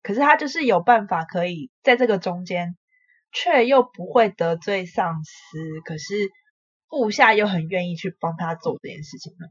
[0.02, 2.76] 可是他就是有办法可以在这个中间，
[3.32, 6.30] 却又不会得罪上司，可是
[6.88, 9.46] 部下又很愿意去帮他做这件事情呢。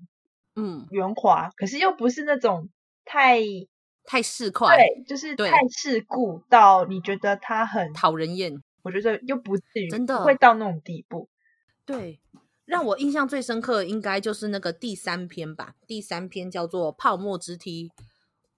[0.55, 2.69] 嗯，圆滑，可是又不是那种
[3.05, 3.39] 太
[4.03, 8.53] 太市侩，对，就是太世故到你觉得他很讨人厌。
[8.81, 11.29] 我觉得又不至于真的会到那种地步。
[11.85, 12.19] 对。
[12.69, 17.89] 让我印象最深刻的应该就是那个第三篇吧，第三篇叫做《泡沫之梯》，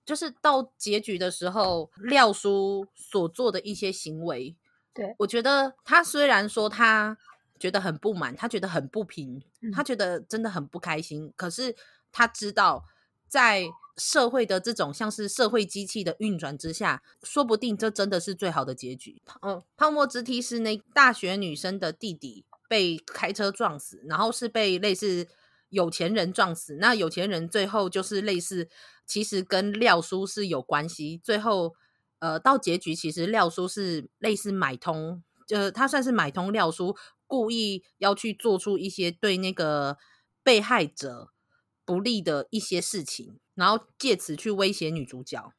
[0.06, 4.58] 就是到结局的时候，廖叔所做的一些行为，
[4.93, 7.17] 对，我觉得他虽然说他
[7.58, 11.74] 觉得很不满，他觉得很不平，嗯、他觉得真的很不开心，可是
[12.12, 12.84] 他知道
[13.30, 13.63] 在
[13.95, 19.21] 社会的这种像是社会机器的运转之下，说不定这真的是最好的结局。
[19.41, 22.43] 嗯，泡沫之梯是那大学女生的弟弟。
[22.71, 25.27] 被开车撞死，然后是被类似
[25.67, 26.77] 有钱人撞死。
[26.79, 28.69] 那有钱人最后就是类似，
[29.05, 31.19] 其实跟廖叔是有关系。
[31.21, 31.73] 最后，
[32.19, 36.95] 呃，到结局其实廖叔是类似买通，呃，他算是买通廖叔，
[37.27, 39.97] 故意要去做出一些对那个
[40.41, 41.34] 被害者
[41.84, 45.51] 不利的一些事情，然后借此去威胁女主角。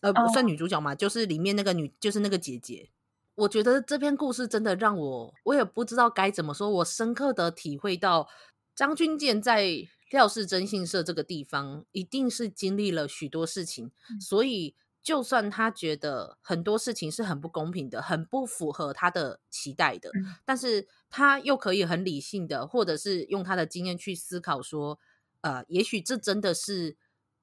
[0.00, 0.98] 呃，不算女主角嘛，oh.
[1.00, 2.90] 就是里面那个女，就是那个姐姐。
[3.36, 6.70] 我觉得这篇故事真的让我，我也不知道该怎么说。
[6.70, 8.28] 我深刻的体会到，
[8.74, 13.92] 张军健在廖氏征信社这个地方，一定是经历了许多事情。
[14.10, 24.98] 嗯、所以，就算他觉得很多事情是很不公平的，很不符合他的期待的，嗯、但是他又可以很理性的，或者是用他的经验去思考说，
[25.42, 26.96] 呃，也许这真的是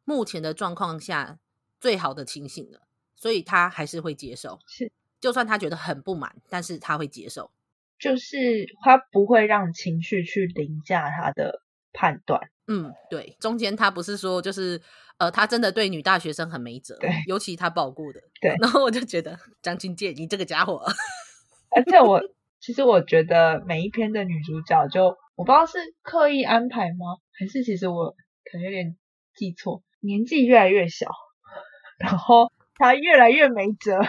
[0.06, 1.40] 目前的状况下
[1.80, 2.82] 最好的情形了。
[3.16, 4.60] 所以他还是会接受。
[4.68, 4.92] 是。
[5.24, 7.50] 就算他觉得很不满，但是他会接受，
[7.98, 11.62] 就是他不会让情绪去凌驾他的
[11.94, 12.42] 判断。
[12.68, 14.82] 嗯，对，中间他不是说就是
[15.20, 18.54] 呃，他真的对女大学生很没辙，对，尤其他保过的，对。
[18.60, 20.84] 然后我就觉得张君健，你这个家伙，
[21.74, 22.20] 而且我
[22.60, 28.12] 其实我觉得每一篇的女主角就，就我不知道是刻意安排吗，还是其实我
[28.52, 28.98] 可能有点
[29.34, 31.08] 记错，年纪越来越小，
[31.98, 34.02] 然后他越来越没辙。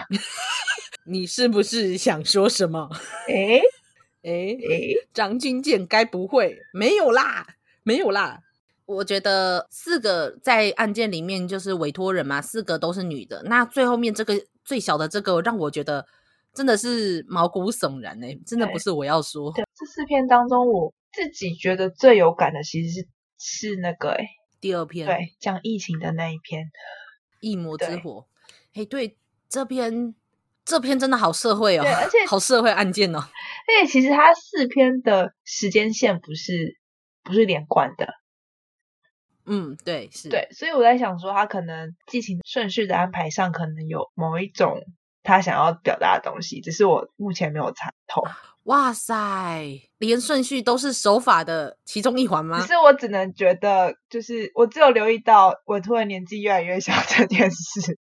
[1.07, 2.89] 你是不是想说什么？
[3.27, 3.61] 诶
[4.23, 7.45] 诶诶，张军健该不会没有啦，
[7.83, 8.41] 没有啦。
[8.87, 13.43] 我觉得四个在案件里面就是委托人嘛，四个都是女的。
[13.43, 16.07] 那最后面这个最小的这个，让我觉得
[16.53, 19.51] 真的是毛骨悚然哎、欸，真的不是我要说。
[19.51, 24.25] 对，这四篇当中，我自己觉得最有感的其实是是那个哎，
[24.59, 26.63] 第二篇，对，讲疫情的那一篇
[27.41, 28.25] 《疫魔之火》。
[28.81, 30.15] 哎，对，这篇。
[30.65, 33.19] 这篇真的好社会哦，对，而且 好社会案件哦。
[33.19, 36.77] 而且其实它四篇的时间线不是
[37.23, 38.07] 不是连贯的。
[39.45, 40.29] 嗯，对，是。
[40.29, 44.81] 对，所以我在想说，他可能剧情顺序的安排上，可能有某一种
[45.21, 48.23] 他想要表达的东西，只是我目前没有参透。
[48.63, 52.59] 哇塞，连顺序都是手法的其中一环吗？
[52.59, 57.99] 只是我只能觉得，就是我只有留意到我突然年纪越来越小这件事。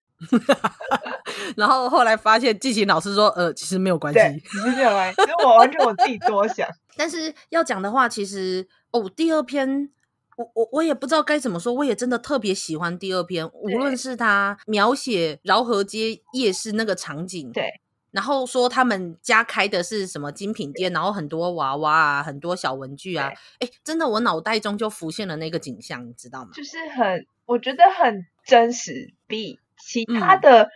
[1.55, 6.67] 然后后来发现，季琴老师说：“呃，其实没有关系，其实没有关系，因为我完全我自己多想。
[6.97, 9.89] 但是要讲的话，其实哦，第二篇
[10.35, 17.69] 我我我也不知道该怎么说，我也真的特别喜欢第二篇，无论是他描写饶河街夜市那个场景，对，
[18.11, 26.49] 然后说他们家开的是什么精品店，然后很多娃娃啊，很多小文具啊，哎，真的我脑袋中就浮现了那个景象，你知道吗？
[26.53, 29.59] 就是很，我觉得很真实，比。
[29.79, 30.69] 其他的，嗯、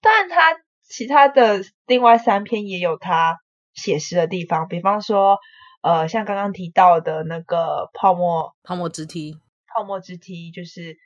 [0.00, 3.38] 但他其他的另外三篇也有他
[3.74, 5.38] 写实的地方，比方说，
[5.82, 10.96] 呃，像刚刚提到的那个泡沫泡沫之梯，泡沫之梯就是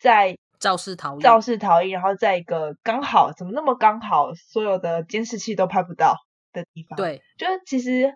[0.00, 6.16] 在肇事逃逸，肇事逃逸，然后在一个刚好怎么那么刚好，所有的监视器都拍不到
[6.52, 8.14] 的地方，对，就是其实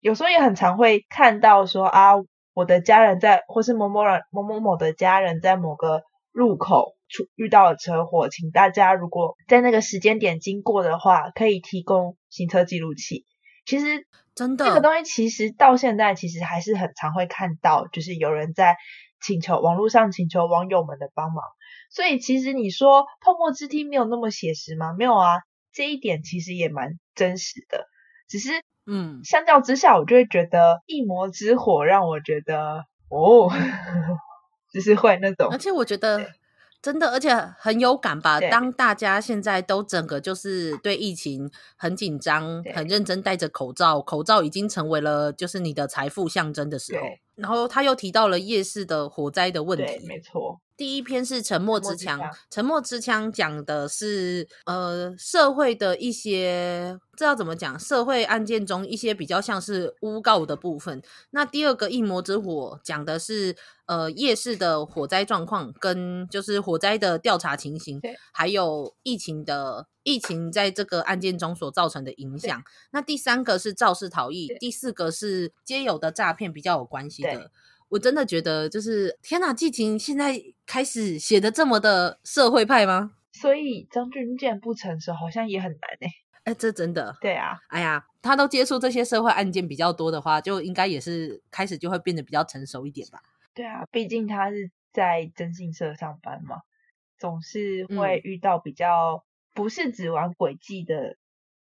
[0.00, 2.12] 有时候也很常会看到说啊，
[2.52, 6.93] 我的家人在，或是某某人某某某的家人在某个路口。
[7.36, 13.24] 遇到了车祸，请大家如果在那个时间点经过的话，可以提供行车记录器。
[13.66, 18.76] 其实真的这个东西，其实到现在其实还是很常会看到，就是有人在
[19.22, 21.44] 请求网络上请求网友们的帮忙。
[21.90, 24.92] 所以其实你说泡沫之梯没有那么写实吗？
[24.98, 27.86] 没有啊，这一点其实也蛮真实的。
[28.28, 28.50] 只是
[28.86, 33.48] 嗯，相较之下，我就会觉得一魔之火让我觉得哦，
[34.74, 36.30] 就是会那种，而且我觉得。
[36.84, 38.38] 真的，而且很有感吧？
[38.50, 47.00] 当大家现在都整个就是对疫情很紧张、很认真，戴着口罩，口罩已经成为了就是你的财富象征的时候。
[47.36, 50.60] 然后他又提到了夜市的火灾的问题，没错。
[50.76, 52.18] 第一篇是《沉默之枪》，
[52.50, 57.78] 《沉默之枪》讲的是呃社会的一些，这要怎么讲？
[57.78, 61.00] 社会案件中一些比较像是诬告的部分。
[61.30, 63.54] 那第二个《异魔之火》讲的是
[63.86, 68.00] 呃夜市的火灾状况，跟就是火灾的调查情形，
[68.32, 72.62] 还有疫情的疫情在这个案件中所造成的影响。
[72.90, 77.52] 那第三个是肇事逃逸，第四个是皆有的诈骗，比较有关系的。
[77.94, 79.54] 我真的觉得，就是天哪！
[79.54, 80.34] 季芹现在
[80.66, 83.12] 开始写的这么的社会派吗？
[83.30, 86.12] 所以张军健不成熟，好像也很难哎、欸。
[86.42, 87.16] 哎、欸，这真的。
[87.20, 87.56] 对啊。
[87.68, 93.22] 哎呀，他都接触这些社会案件比较多的话，就应该也是开始就会变得比较成熟一点吧。
[93.54, 96.62] 对啊，毕竟他是在征信社上班嘛，
[97.16, 101.16] 总是会遇到比较不是只玩诡计的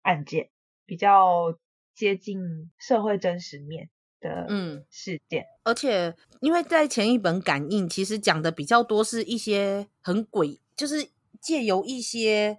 [0.01, 0.51] 案件，嗯、
[0.85, 1.57] 比较
[1.95, 3.89] 接近社会真实面。
[4.19, 4.85] 的嗯。
[4.89, 12.57] 事件，而且因为在前一本感应，其实讲的比较多是一些很诡，就是借由一些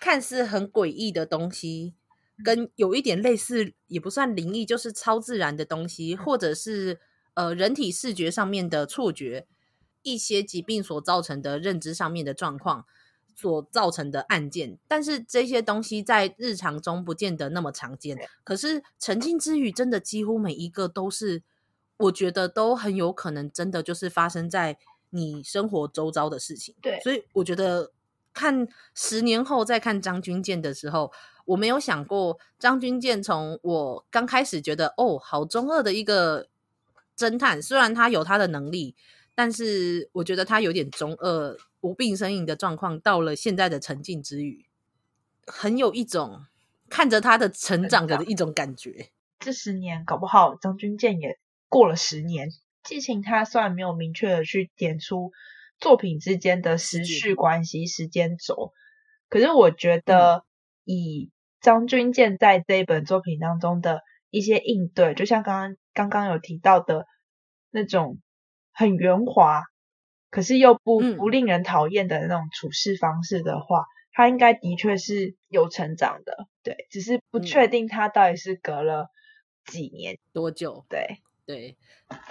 [0.00, 1.94] 看似很诡异的东西，
[2.44, 7.00] 跟有一点类似，也不算灵异，就是超自然的东西，或者是
[7.34, 9.46] 呃人体视觉上面的错觉，
[10.02, 12.86] 一些疾病所造成的认知上面的状况。
[13.34, 18.18] 所造成的案件，但是这些东西在日常中不见得那么常见。
[18.44, 21.42] 可是沉浸之语真的几乎每一个都是，
[21.96, 24.78] 我觉得都很有可能真的就是发生在
[25.10, 26.74] 你生活周遭的事情。
[26.80, 27.92] 对，所以我觉得
[28.32, 31.12] 看十年后再看张军健的时候，
[31.46, 36.48] 我没有想过张军健从我刚开始觉得哦，好中二的一个
[37.16, 38.94] 侦探，虽然他有他的能力，
[39.34, 41.56] 但是我觉得他有点中二。
[41.82, 44.64] 无病呻吟的状况，到了现在的沉浸之语，
[45.46, 46.46] 很有一种
[46.88, 49.10] 看着他的成长的一种感觉。
[49.40, 52.48] 这十年搞不好张军健也过了十年。
[52.84, 55.32] 季情他虽然没有明确的去点出
[55.78, 58.72] 作品之间的时序关系、时间轴，
[59.28, 60.44] 可是我觉得
[60.84, 67.06] 以张军健在这一本作品当中的一些应对，就像刚刚刚刚有提到的
[67.70, 68.18] 那种
[68.72, 69.64] 很圆滑。
[70.32, 79.10] 可是又不不令人讨厌的那种处事方式的话，嗯、他应该的确是有成长的，对，只是不确定他到底是隔了
[79.66, 81.76] 几年、嗯、多久，对对。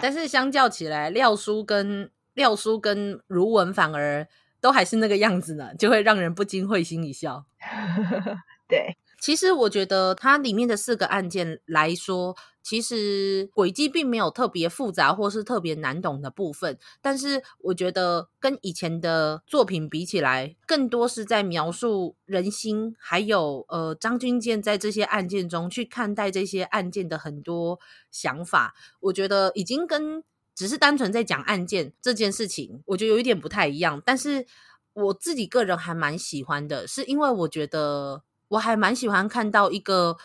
[0.02, 4.28] 但是相较起来，廖叔跟廖叔跟如文反而
[4.60, 7.46] 都还是那个样子呢，就会让人不禁会心一笑。
[8.68, 8.98] 对。
[9.22, 16.80] 其实我觉得它里面的四个案件来说，其实轨迹并没有特别复杂或是特别难懂的部分。
[17.04, 27.80] 但是我觉得跟以前的作品比起来，更多是在描述人心，还有呃张军健在这些案件中去看待这些案件的很多
[28.10, 28.74] 想法。
[29.02, 30.24] 我觉得已经跟
[30.56, 34.02] 只是单纯在讲案件这件事情，我觉得有一点不太一样。
[34.04, 34.48] 但是
[34.94, 38.24] 我自己个人还蛮喜欢的，是因为我觉得。
[38.52, 40.18] 我还蛮喜欢看到一个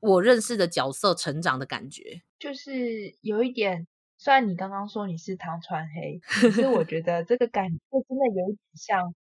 [0.00, 3.86] 我认识的角色成长的感觉，就是有一点，
[4.16, 9.14] 虽然你刚刚说你是汤川黑，可是我觉得这个感觉真的有点像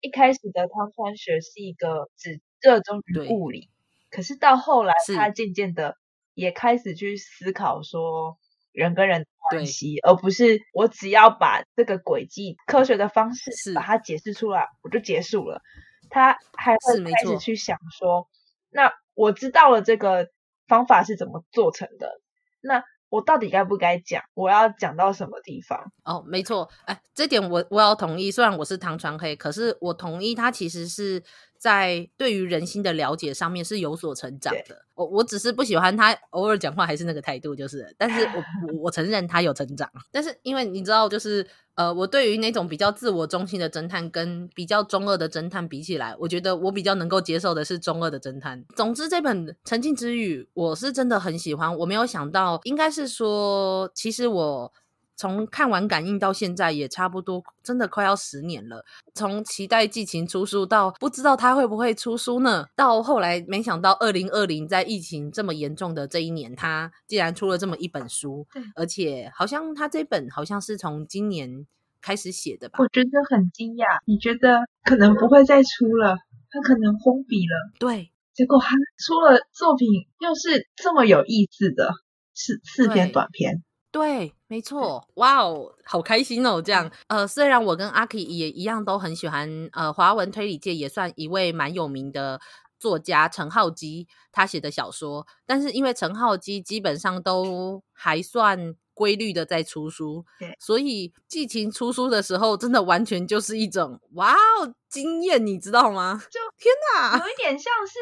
[0.00, 3.70] 一开始的汤川学是一个只热衷于物理，
[4.10, 5.96] 可是到后来他渐渐的
[6.34, 8.38] 也开始去思考说
[8.72, 15.62] 人跟人的关系，而不是我只要把这个轨迹科学的方式把它解释出来，我就结束了。
[16.10, 18.28] 他还会开始去想说，
[18.70, 20.28] 那我知道了这个
[20.66, 22.20] 方法是怎么做成的，
[22.60, 24.22] 那我到底该不该讲？
[24.34, 25.92] 我要讲到什么地方？
[26.04, 28.30] 哦，没错，哎，这点我我要同意。
[28.30, 31.22] 虽然我是唐传黑，可是我同意他其实是
[31.58, 34.86] 在对于人心的了解上面是有所成长的。
[34.94, 38.42] 我我只是不喜欢他偶尔讲话还是那个态度，就是，但是我
[38.72, 39.88] 我我承认他有成长。
[40.10, 41.46] 但是因为你知道，就是。
[41.78, 48.64] 呃，我对于那种比较自我中心的侦探跟比较中二的侦探比起来，我觉得我比较能够接受的是中二的侦探。
[48.74, 51.78] 总之，这本《沉浸之语》我是真的很喜欢。
[51.78, 54.72] 我没有想到，应该是说，其实我。
[55.18, 58.82] 从看完感应到现在也差不多，真的快要十年了。
[59.14, 71.66] 从期待季芹出书到不知道他会不会出书呢，到后来没想到二零二零在疫情这么严重的这一年，他竟然出了这么一本书，而且好像他这本好像是从今年
[72.00, 72.78] 开始写的吧？
[72.78, 73.84] 我觉得很惊讶。
[74.06, 76.16] 你觉得 可能不会再出了，
[76.48, 77.72] 他可能封笔了。
[77.80, 79.88] 对，结果他出了作品，
[80.20, 81.92] 又是这么有意思的
[82.34, 83.64] 四四篇短篇。
[83.90, 86.60] 对，没错，哇哦，好开心哦！
[86.60, 92.40] 这样，呃，虽然我跟阿 K 也一样都很喜欢，呃，华文推理界也算一位蛮有名的
[92.78, 100.24] 作家陈浩基他写的小说，但是因为陈浩基基本上都还算规律的在出书，
[100.58, 106.22] 所以季晴出书的时候，真的完全就是一种哇哦惊艳，你知道吗？
[106.30, 107.98] 就天哪，有一点像是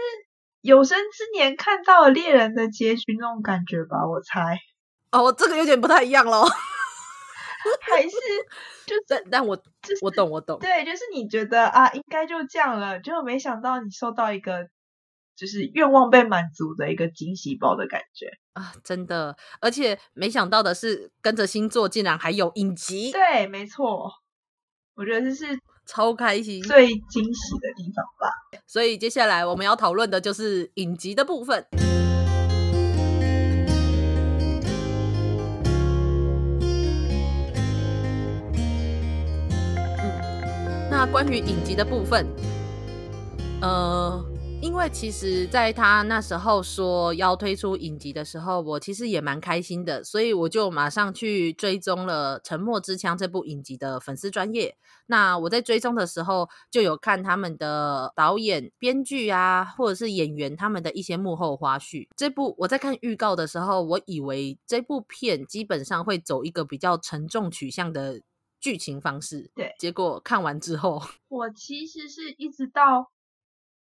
[0.60, 4.60] 有生之年看到了猎人的结局那种感觉吧，我猜。
[5.24, 6.46] 哦，这个有点不太一样喽。
[7.80, 8.10] 还是
[8.86, 14.68] 就 但但我、就是、我懂我懂，对，就是你觉得啊，应该就这样了，就没想到你收到一个
[15.34, 24.12] 就是愿望被满足的一个惊喜包的感觉啊，真的，而且没想到的是，跟着星座竟然还有影集，对，没错，
[24.94, 28.60] 我觉得这是超开心、最惊喜的地方吧。
[28.64, 31.66] 所以接下来我们要讨论的就是影集的部分。
[41.12, 42.26] 关于影集的部分，
[43.62, 44.22] 呃，
[44.60, 54.76] 因为其实在他那时候说要推出影集的时候，我其实也蛮开心的，所以我就马上去追踪了《沉默之枪》这部影集的粉丝专业。
[55.06, 62.08] 那我在追踪的时候，就有看他们的导演、编剧啊，或者是演员他们的一些幕后花絮。
[62.14, 68.20] 这部我在看预告的时候，我以为这部片基本上会走一个比较沉重取向的。
[68.60, 73.10] 剧情方式对，结果看完之后， 我其实是一直到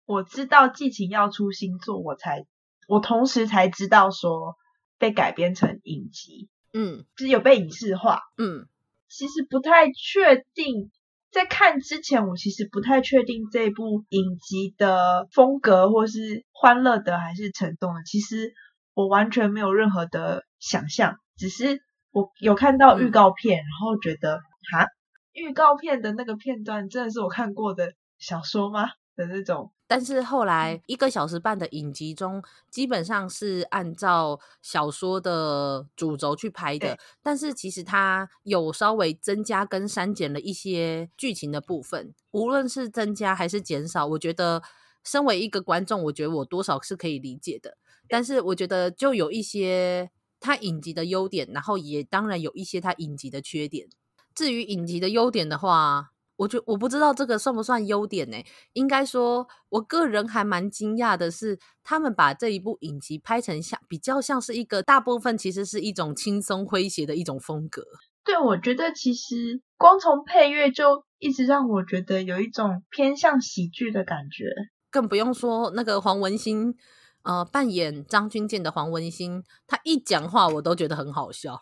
[0.06, 2.46] 我知道剧情要出新作，我才
[2.88, 4.56] 我同时才知道说
[4.98, 8.66] 被改编成影集，嗯，就是有被影视化，嗯，
[9.08, 10.90] 其实不太确定，
[11.30, 18.54] 在看之前我其实不太确定这部影集的风格或是欢乐的还是沉重的，其实
[18.94, 24.40] 我完全没有任何的想象，只是我有看到预告片，嗯、然后觉得。
[24.72, 24.86] 哈，
[25.32, 28.90] 预告片的那个片段真的是我看过的小说吗？
[29.16, 29.72] 的那种。
[29.86, 32.40] 但是后来一个小时半的影集中，
[32.70, 36.96] 基本上是按照小说的主轴去拍的。
[37.20, 42.14] 但是其实它有稍微增加跟删减了一些剧情的部分。
[42.30, 44.62] 无论是增加还是减少，我觉得
[45.02, 47.76] 身为一个观众，我觉得我多少是可以理解的。
[48.08, 53.88] 但是我觉得就有一些它影集的优点，然后也当然有一些它影集的缺点。
[54.34, 58.42] 至于影集的优点的话，我觉我不知道这个算不算优点呢？
[58.72, 67.84] 应该说，我个人还蛮惊讶的是，他们把这一部影集拍成像比较像是一个大部分其实是一种轻松诙谐的一种风格。
[68.24, 74.46] 对，我觉得其实光从配乐就一直让我觉得有一种偏向喜剧的感觉，
[74.90, 76.74] 更不用说那个黄文兴，
[77.22, 81.60] 呃，扮演张军健的黄文兴，他一讲话我都觉得很好笑。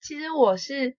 [0.00, 0.96] 其实我是。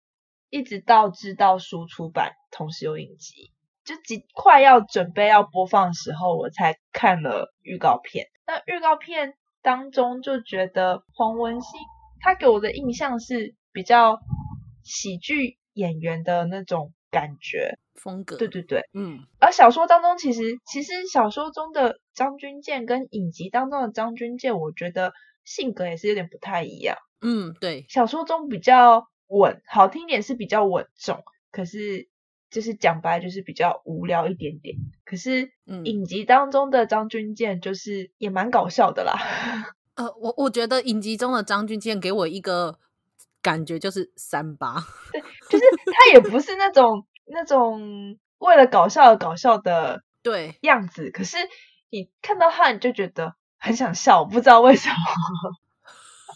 [0.49, 3.51] 一直到知道书出版同时有影集，
[3.83, 8.27] 就几快要准备要播放的时候，我才看了预告片。
[8.45, 11.79] 那预告片当中就觉得黄文兴
[12.21, 14.19] 他给我的印象是比较
[14.83, 18.37] 喜剧演员的那种感觉风格。
[18.37, 19.19] 对对对，嗯。
[19.39, 25.11] 而小说当中其实其实小说中的张军健跟影集当中的张军健，我觉得
[25.43, 26.95] 性格也是有点不太一样。
[27.21, 27.85] 嗯，对。
[27.89, 29.05] 小说中比较。
[29.27, 32.07] 稳，好听点是比较稳重，可是
[32.49, 34.77] 就是讲白就是比较无聊一点点。
[35.05, 35.51] 可是，
[35.83, 39.13] 影集当中的张军健就是也蛮搞笑的啦。
[39.95, 42.77] 呃，我我觉得影集中的张军健给我一个
[43.41, 51.09] 感觉就是三八，对，就是他也不是那种那种为了搞笑而搞笑的 对样子。
[51.09, 51.37] 可是
[51.89, 54.95] 你看到他，你就觉得很想笑，不知道为什么。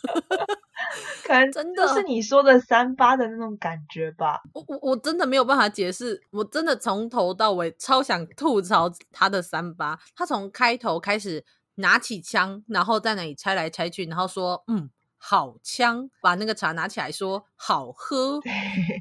[1.25, 4.41] 可能真的是你说的三八的那种感觉吧。
[4.53, 9.99] 我我我真的没有办法解释，我真的从头到尾超想吐槽他的三八。
[10.15, 11.45] 他从开头开始
[11.75, 18.39] 拿起枪，然后在那里拆来拆去，然后说：“嗯，好枪。”把那个茶拿起来说：“好喝。”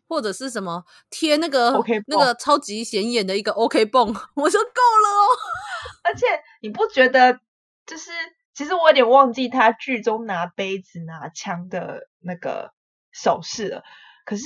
[0.06, 5.26] 或者是什么贴那个 OK 那个超级显眼的一个 OK 泵， 我说够了哦。
[6.04, 6.26] 而且
[6.60, 7.40] 你不觉得
[7.86, 8.10] 就是？
[8.60, 12.74] 其实我有点忘记他剧中拿杯子拿枪的那个
[13.10, 13.82] 手势了。
[14.26, 14.44] 可是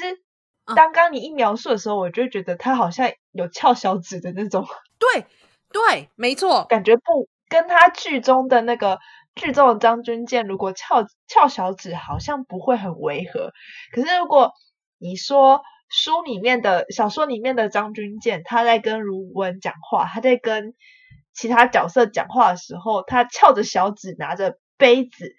[0.77, 4.65] 刚刚你一描述的时候，我就觉得他好像有翘小指的那种。
[5.01, 5.27] 对
[5.73, 9.01] 对，没错，感觉不跟他剧中的那个
[9.35, 13.51] 剧中的张军健，如果翘翘小指，好像不会很违和。
[13.93, 14.53] 可是如果
[14.99, 20.73] 你说书里面的小说里面的张军健，他在跟如文讲话，他在跟。
[21.35, 25.35] 其他角色讲话的时候，他翘着小指拿着杯子，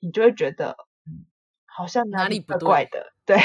[0.00, 0.76] 你就会觉得，
[1.06, 1.26] 嗯，
[1.66, 3.12] 好像哪里怪怪的。
[3.26, 3.44] 对，对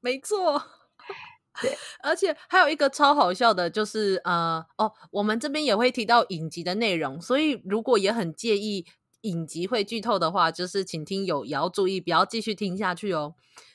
[0.00, 0.62] 没错。
[1.60, 8.86] 对，而且还有一个超好笑的，就是呃，哦，我们这边也会提到影集的内容，所以如果也很介意
[9.20, 13.34] 影集会剧透的话，就是请听友也要注意，不要继续听下去哦。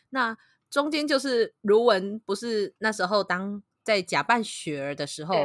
[0.09, 0.35] 那
[0.71, 5.35] 中间就是如文不是那时候当在假扮雪儿的时候，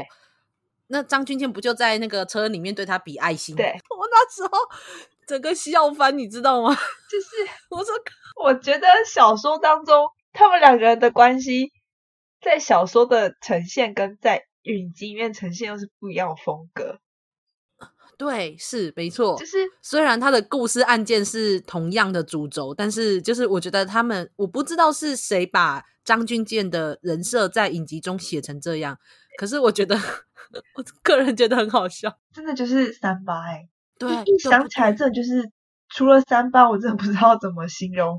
[0.93, 3.57] 那张君健不就在那个车里面对他比爱心？
[3.57, 3.67] 对，
[3.99, 4.51] 我那时候
[5.27, 6.69] 整个笑翻，你知道吗？
[7.11, 7.29] 就是
[7.71, 7.95] 我说，
[8.45, 11.73] 我觉得小说当中他们两个人的关系，
[12.43, 16.99] 在小说的呈现跟在影集里面呈现又是不一样的风格。
[18.19, 19.37] 对，是没错。
[19.39, 28.99] 就是虽然他的故事案件是同样的主轴，但是就是我觉得他们，我不知道是谁把张俊健的人设在影集中写成这样，
[29.39, 29.99] 可是我觉得，
[30.75, 32.13] 我个人觉得很好笑。
[32.33, 35.51] 真的就是三八哎、欸，对，一想起来，这就是
[35.89, 38.19] 除了三八，我真的不知道怎么形容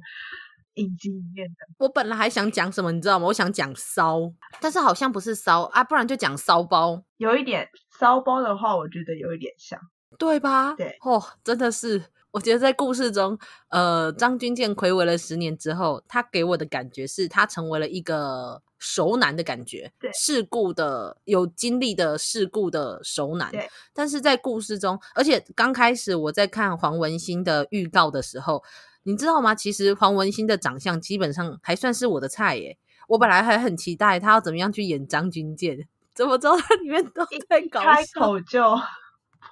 [0.76, 1.56] 影集里面的。
[1.78, 3.28] 我本来还想讲什么，你知道吗？
[3.28, 4.20] 我想讲骚，
[4.60, 7.68] 但是好像不是骚啊，不然就讲骚包，有一点
[8.00, 9.80] 骚包的话，我觉得有一点像。
[10.20, 10.76] 对吧？
[10.76, 12.00] 对，哦，真的是，
[12.34, 13.38] 我觉得在故事中，
[13.70, 23.52] 呃，张军健魁违了十年之后，他给我的感觉是他成为了一个熟男的感觉，对，世故的、有经历的世故的熟男。
[23.52, 28.64] 对，但是在故事中，而且刚开始我在看黄文兴的预告的时候，
[29.04, 29.54] 你知道吗？
[29.54, 32.80] 其实黄文兴的长相基本上还算是我的菜耶。
[33.10, 38.64] 我本来还很期待他要怎么样去演张军健，怎么知道他里面都在搞笑，开口就。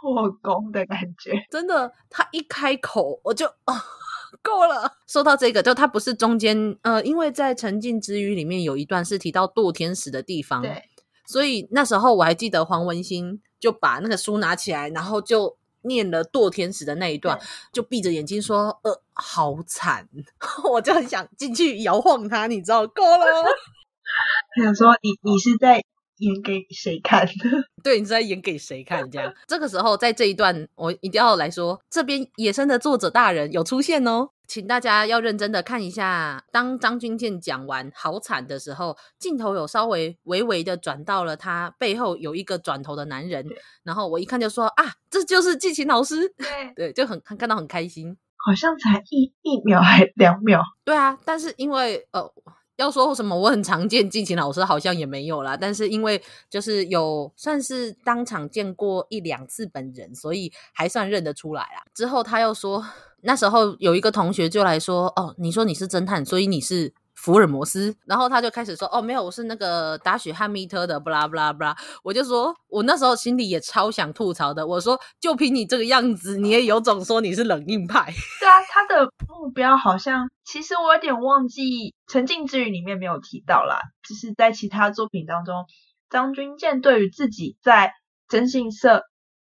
[0.02, 3.86] 破功的感觉，真的，他一开口我就啊，
[4.42, 4.98] 够了。
[5.08, 10.84] 说到这个，就他不是中间呃，因为在《沉浸之余》里面有一段是提到堕天使的地方，对，
[11.28, 17.40] 所以那时候我还记得黄文兴就把那个书拿起来，然后就念了堕天使的那一段，
[17.72, 20.10] 就闭着眼睛说：“呃，好惨。
[20.72, 23.26] ”我就很想进去摇晃他，你知道，够了。
[24.56, 25.84] 他想说：“你你是在？”
[26.22, 27.28] 演给谁看？
[27.84, 29.10] 对，你是在演给谁看？
[29.10, 36.44] 这样，这个时候在这一段，我一定要来说，这边野生的作者大人有出现哦，请大家要认真的看一下。
[36.52, 43.46] 当张君健讲完好惨的时候，镜头有稍微微微的转到了他背后有一个转头的男人，
[43.84, 52.32] 然后我一看就说啊，这就是季琴老师，对 对，就很看到很开心，好像才一一秒还两秒，对啊，但是因为呃。
[52.82, 61.86] 要说什么，我很常见季芹老师好像也没有啦，但是因为就是有算是当场见过一两次本人，所以还算认得出来啦。
[61.94, 62.84] 之后他又说，
[63.22, 66.94] 那时候有一个同学就来说，哦，你说你是侦探，所以你是。
[67.22, 74.66] 福尔摩斯，然后他就开始说：“哦，没有，我是那个达雪汉密特的，布拉布拉布拉。”我就说，我那时候心里也超想吐槽的。
[74.66, 78.12] 我说，就凭你这个样子，你也有种说你是冷硬派？
[78.42, 81.62] 对啊，他的目标好像，其实我有点忘记，
[82.08, 83.80] 《沉浸之语》里面没有提到啦。
[84.10, 85.66] 就是在其他作品当中，
[86.10, 87.94] 张军健对于自己在
[88.30, 89.04] 征信社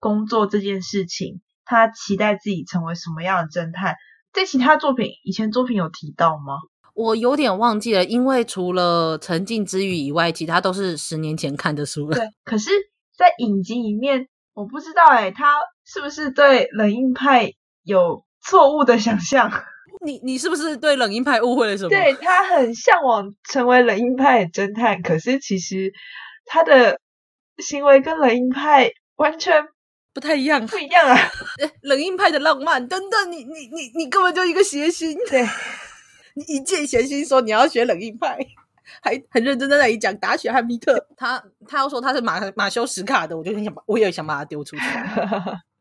[0.01, 3.95] 工作这件事情，他期待自己成为什么样的侦探？
[4.33, 6.55] 在其他作品，以前作品有提到吗？
[6.95, 12.17] 我有点忘记了，因为除了《沉浸之语》以外，其他都是十年前看的书了。
[12.17, 12.71] 对，可是，
[13.17, 15.55] 在影集里面，我不知道哎，他
[15.87, 19.51] 是不是对冷硬派有错误的想象？
[20.05, 21.89] 你你是不是对冷硬派误会了什么？
[21.89, 25.93] 对，他很向往成为冷硬派的侦探，可是其实
[26.45, 26.99] 他的
[27.59, 29.65] 行为跟冷硬派完全
[30.13, 31.17] 不太一样，不一样啊！
[31.83, 35.47] 冷硬派的浪漫等等，你你你你根本就一个谐星， 对。
[36.35, 38.39] 你一见贤心说你要学冷硬派，
[39.03, 41.07] 还很认真在那里讲达雪汉密特。
[41.17, 44.83] 他他要说他是马马修史卡的，我就很想把，我也想把他丢出去。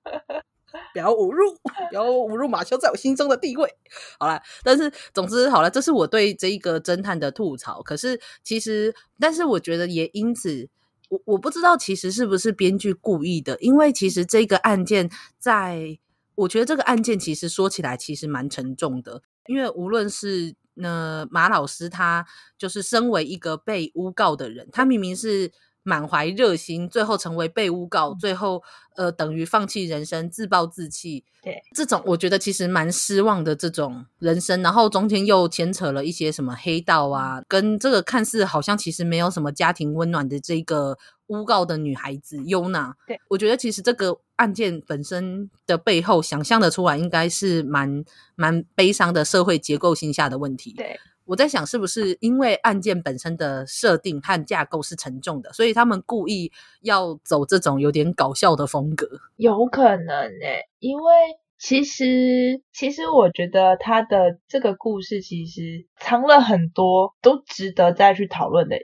[0.94, 1.54] 不要侮辱，
[1.90, 3.70] 不要侮辱马修在我心中的地位。
[4.18, 7.82] 好了，但是总之好了，这是我对这一个侦探的吐槽。
[7.82, 10.70] 可是其实，但是我觉得也因此，
[11.10, 16.00] 我我不知道其实是不是编剧故意的，因为其实这个案件在，
[16.36, 19.22] 我觉得这个案件其实说起来其实蛮沉重的。
[19.48, 22.26] 因为无论是呃马老师，他
[22.58, 25.52] 就是身为一个被诬告的人，他明明是
[25.84, 28.62] 满怀热心，最后成为被诬告，最后
[28.96, 31.24] 呃等于放弃人生，自暴自弃。
[31.44, 40.98] 对，这种我觉得其实蛮失望的这种人生，然后中间又牵扯了一些什么黑道啊，跟这个看似好像其实没有什么家庭温暖的这个。
[41.28, 48.04] 诬告的女孩子优娜，对，我觉得其实这个案件本身的背后，想象的出来应该是蛮
[48.36, 50.74] 蛮悲伤的社会结构性下的问题。
[50.76, 59.08] 对，我在想是不是因为案件本身的设定和架构是沉重的，所以他们故意要走这种有点搞笑的风格？
[59.36, 61.14] 有可能诶、欸，因为
[61.60, 68.78] 其实其实我觉得他的这个故事其实藏了很多都值得再去讨论的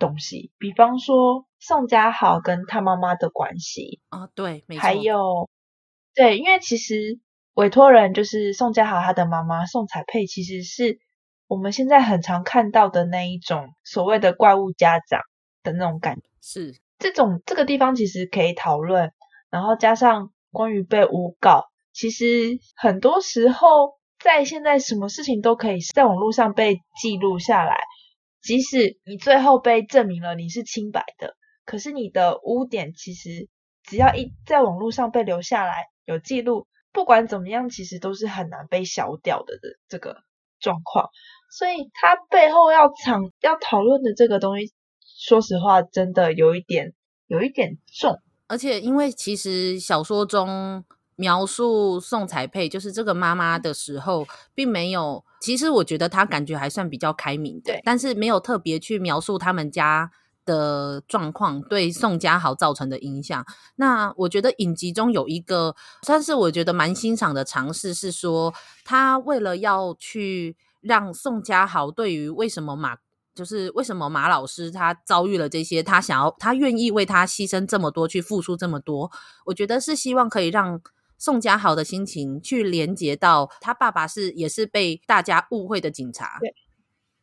[0.00, 1.46] 东西，比方说。
[1.62, 4.80] 宋佳豪跟他妈妈的关系啊、哦，对，没错。
[4.80, 5.50] 还有，
[6.14, 7.20] 对，因为其实
[7.52, 10.98] 委托人就是宋佳豪他的妈妈宋彩佩，其实是
[11.48, 15.20] 我们现在很常看到的那一种所谓的怪物家长
[15.62, 16.22] 的那种感觉。
[16.40, 19.12] 是这种这个地方其实可以讨论，
[19.50, 27.76] 然后加上关于被诬告，其实很多时候在现在什么事情都可以在网络上被记录下来，
[28.42, 33.48] 即使你最后被证明了你是清白的，可是你的污点其实
[33.82, 40.16] 只要一在网络上被留下来有记录，不管怎么样，其实都是很难被消掉的的这个
[40.58, 41.10] 状况。
[41.50, 44.72] 所以他背后要藏要讨论的这个东西。
[45.22, 46.94] 说实话，真的有一点，
[47.26, 48.18] 有一点重。
[48.46, 50.82] 而且，因为其实小说中
[51.20, 55.22] 描述宋彩佩就是这个妈妈的时候，并没有。
[55.38, 57.78] 其实我觉得她感觉还算比较开明，的。
[57.84, 60.10] 但是没有特别去描述他们家
[60.46, 63.44] 的状况对宋家豪造成的影响。
[63.76, 68.54] 那我觉得影集中有一个，算是我觉得蛮欣赏的尝试，是说
[68.84, 72.96] 他为了要去让宋家豪对于为什么马。
[73.32, 79.10] 就是为什么马老师他遭遇了这些，他想要他愿意为他牺牲这么多，去付出这么多，
[79.46, 80.78] 我觉得是希望可以让
[81.20, 86.54] 宋佳豪的心情去连接到他爸爸是也是被大家误会的警察，对，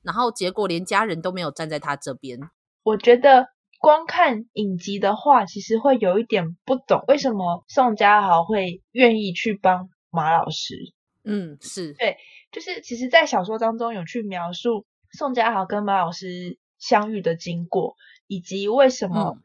[0.04, 2.40] 然后结果连家人都没有站在他这边。
[2.84, 10.94] 我觉得光看影集的话，其实会有一点不懂为什么宋佳豪会愿意去帮马老师。
[11.24, 12.18] 嗯，是对，
[12.52, 14.86] 就是其实，在小说当中有去描述。
[15.12, 17.96] 宋佳豪跟马老师相遇的经过，
[18.28, 19.38] 以及为什么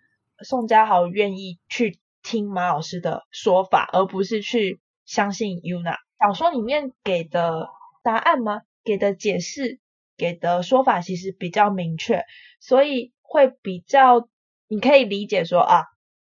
[0.44, 5.96] 宋佳豪愿意去听马老师的说法，而不是去相信 Yuna。
[6.18, 7.68] 小说里面给的
[8.02, 8.62] 答案吗？
[8.84, 9.80] 给的解释、
[10.16, 12.24] 给的说法其实比较明确，
[12.60, 14.28] 所以会比较
[14.68, 15.84] 你可以理解说啊，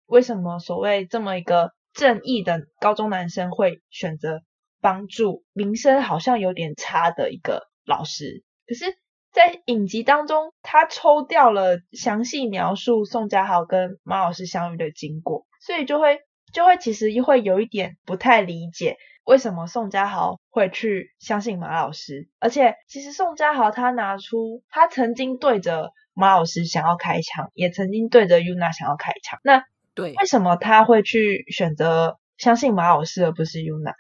[0.06, 4.42] 为什么所谓这么一个正义的高中男生会选择
[4.82, 8.98] 帮助名声好像有点差的一个老师，可是。
[9.32, 16.22] 在影集当中，他抽掉了详细描述宋佳豪跟马老师相遇的经过，所以就会
[16.52, 29.64] 就会其实会有一点不太理解，为什么宋佳豪会去相信马老师，而且其实宋佳豪他拿出他曾经对着马老师想要开枪，也曾经对着 Yuna 想要开枪，那
[29.94, 33.94] 对为什么他会去选择相信马老师而不是 Yuna？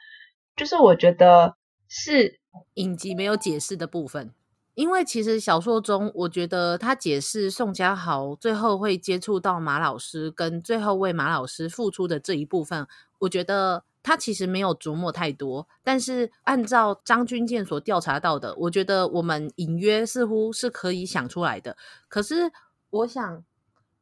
[0.56, 1.56] 就是我觉得
[1.88, 2.40] 是
[2.74, 4.34] 影集没有解释的部分。
[4.76, 12.88] 因为其实小说中，我觉得他解释宋家豪最后会接触到马老师，跟最后为马老师付出的这一部分，
[13.20, 15.68] 我觉得他其实没有琢磨太多。
[15.84, 21.76] 但是按照张军健所调查到的，我觉得我们隐约似乎是可以想出来的。
[22.08, 22.52] 可是
[22.90, 23.44] 我想，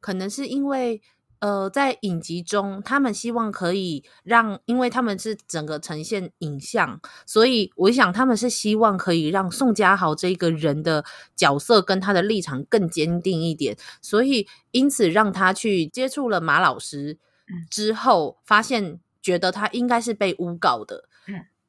[0.00, 1.02] 可能是因为。
[1.40, 11.04] 呃，在影集中，他们希望可以让，因为他们是整个呈现影像，所以我想他们是希望可以让宋佳豪这个人的
[11.36, 17.18] 角色跟他的立场更坚定一点，所以因此让他去接触了马老师
[17.70, 21.04] 之后，发现觉得他应该是被诬告的，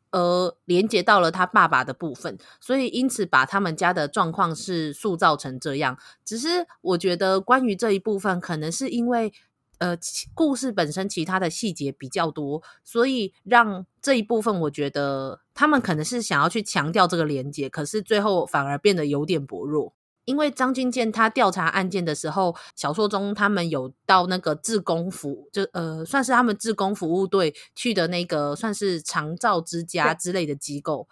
[0.09, 5.99] 而连接到了他爸爸的部分，所以因此把他们家的状况是塑造成这样。
[6.25, 9.31] 只是我觉得关于这一部分，可能是因为。
[9.79, 9.97] 呃，
[10.33, 19.93] 故事本身其他的细节比较多，所以让这一部分我觉得他们可能是想要去强调这个连接，可是最后反而变得有点薄弱。
[20.25, 31.07] 因为张军健他调查案件的时候，小说中他们有到那个自工服，就呃算是他们自工服务队去的那个算是长照之家之类的机构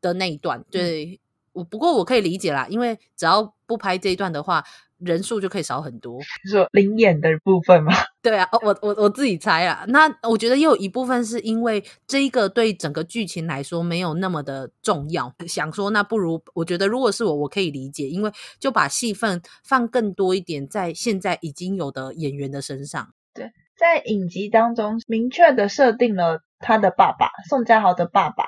[0.00, 0.64] 的那一段。
[0.70, 1.20] 对，
[1.52, 4.64] 我、嗯、不过我可以理解啦，因为只要不拍这一段的话。
[4.98, 6.20] 人数就可以少很多，
[6.50, 7.92] 说灵眼的部分吗？
[8.22, 9.84] 对啊，我我我自己猜啊。
[9.88, 23.12] 那我觉得又有一部分是因为这一个对整个剧情来说没有那么的重要，想说那不如我觉得如果是我，我可以理解，因为就把戏份放更多一点在现在已经有的演员的身上。
[23.34, 28.44] 对，在影集当中明确的设定了他的爸爸宋佳豪的爸爸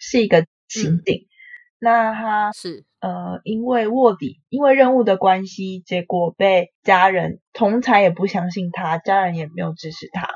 [0.00, 1.28] 是一个刑警，嗯、
[1.78, 2.84] 那他是。
[3.02, 10.28] 呃，因为卧底，因为任务的关系，结果被家人同才也不相信他，家人也没有支持他。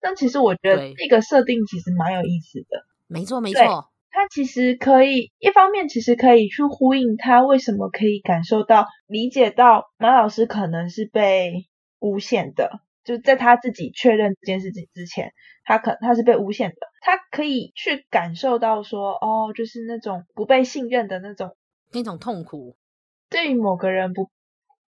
[0.00, 2.86] 但其实我觉得这个设定其实蛮有意思的。
[3.06, 3.90] 没错，没错。
[4.10, 11.66] 他其实可以一方面其实可以去呼应他为什么可以感受到、理解到马老师可能是被
[11.98, 12.80] 诬陷的。
[13.04, 15.32] 就在他自己确认这件事情之前，
[15.64, 16.76] 他可他是被诬陷的。
[17.02, 21.54] 他可以去感受到说，哦，就是那种不被信任的那种。
[21.92, 22.76] 那种痛苦，
[23.28, 24.30] 对于某个人不，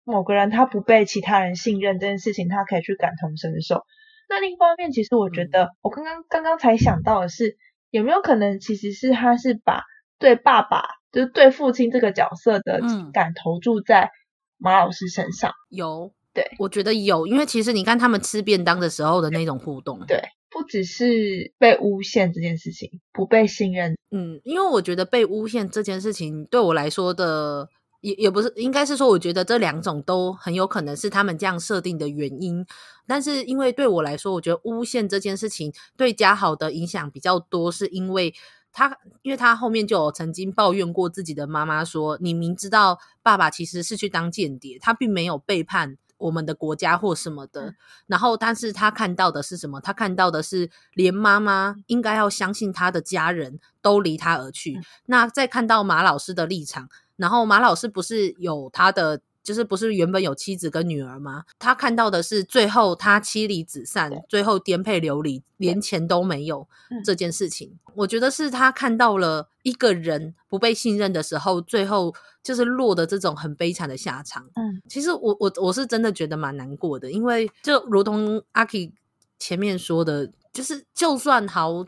[0.04, 3.84] 某个人他不被其他人信任这件事情，他可以去感同身受。
[4.28, 7.56] 那另一方面，其实我觉得，嗯、我刚刚刚刚才想到的是，
[7.90, 9.84] 有没有可能其实是他是把
[10.18, 10.82] 对爸爸
[11.12, 14.10] 就是对父亲这个角色的情感投注在
[14.58, 15.50] 马老师身上？
[15.50, 27.68] 嗯、有，对，我觉得有，因为其实你看他们吃便当的时候的那种互动，对，不只是被诬陷这件事情，不被信任，嗯，因为我觉得被诬陷这件事情对我来说的。
[28.00, 32.64] 也也不是，应该是说，我觉得这两种都很有可能是他们这样设定的原因。
[33.08, 38.32] 但是，因为对我来说，我觉得诬陷这件事情对家豪的影响比较多，是因为
[38.70, 47.74] 他，因为他后面就有曾经抱怨过自己的妈妈说：“你明知道爸爸其实是去当间谍，他并没有背叛我们的国家或什么的。”
[48.06, 49.80] 然后，但是他看到的是什么？
[49.80, 54.80] 他看到的是连妈妈应该要相信他的家人都离他而去。
[55.06, 56.88] 那再看到马老师的立场。
[57.16, 61.44] 然后马老师不是有他的，就是不是原本有妻子跟女儿吗？
[61.58, 66.68] 他看到的是最后他妻离子散，最后颠沛流离，连钱都没有
[67.02, 67.78] 这件事情。
[67.94, 74.44] 我觉得是他看到了一个人不被信任的时候，最后就是落的这种很悲惨的下场。
[74.56, 78.92] 嗯，其实我我我是真的觉得蛮难过的，因为就如同阿 K
[79.38, 81.86] 前面说的，就是就算好。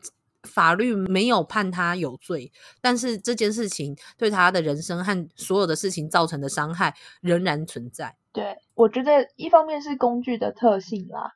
[0.49, 8.16] 法律没有判他有罪，但是这件事情对他的人生和所有的事情造成的伤害仍然存在。
[8.32, 11.32] 对，我觉得一方面是工具的特性啦，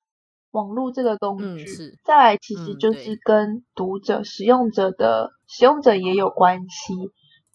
[0.53, 6.95] 网络这个工具，嗯、是再来其实就是跟读者、嗯、使用者的使用者也有关系。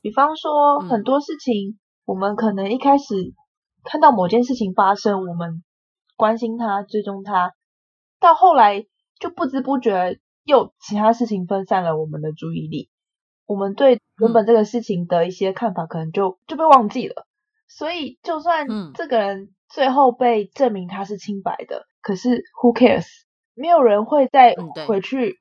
[0.01, 3.15] 比方说很多事情，我们可能一开始
[3.83, 5.63] 看到某件事情发生，我们
[6.15, 7.53] 关心他、追踪他，
[8.19, 8.85] 到后来
[9.19, 10.19] 就不知不觉。
[10.49, 12.89] 又其他事情分散了我们的注意力，
[13.45, 17.27] 我们对原本这个事情的一些看法可能就、嗯、就被忘记了。
[17.67, 23.05] 所以，就算这个人最后被证明他是清白的，嗯、可是 who cares？
[23.53, 24.55] 没有人会再
[24.87, 25.39] 回去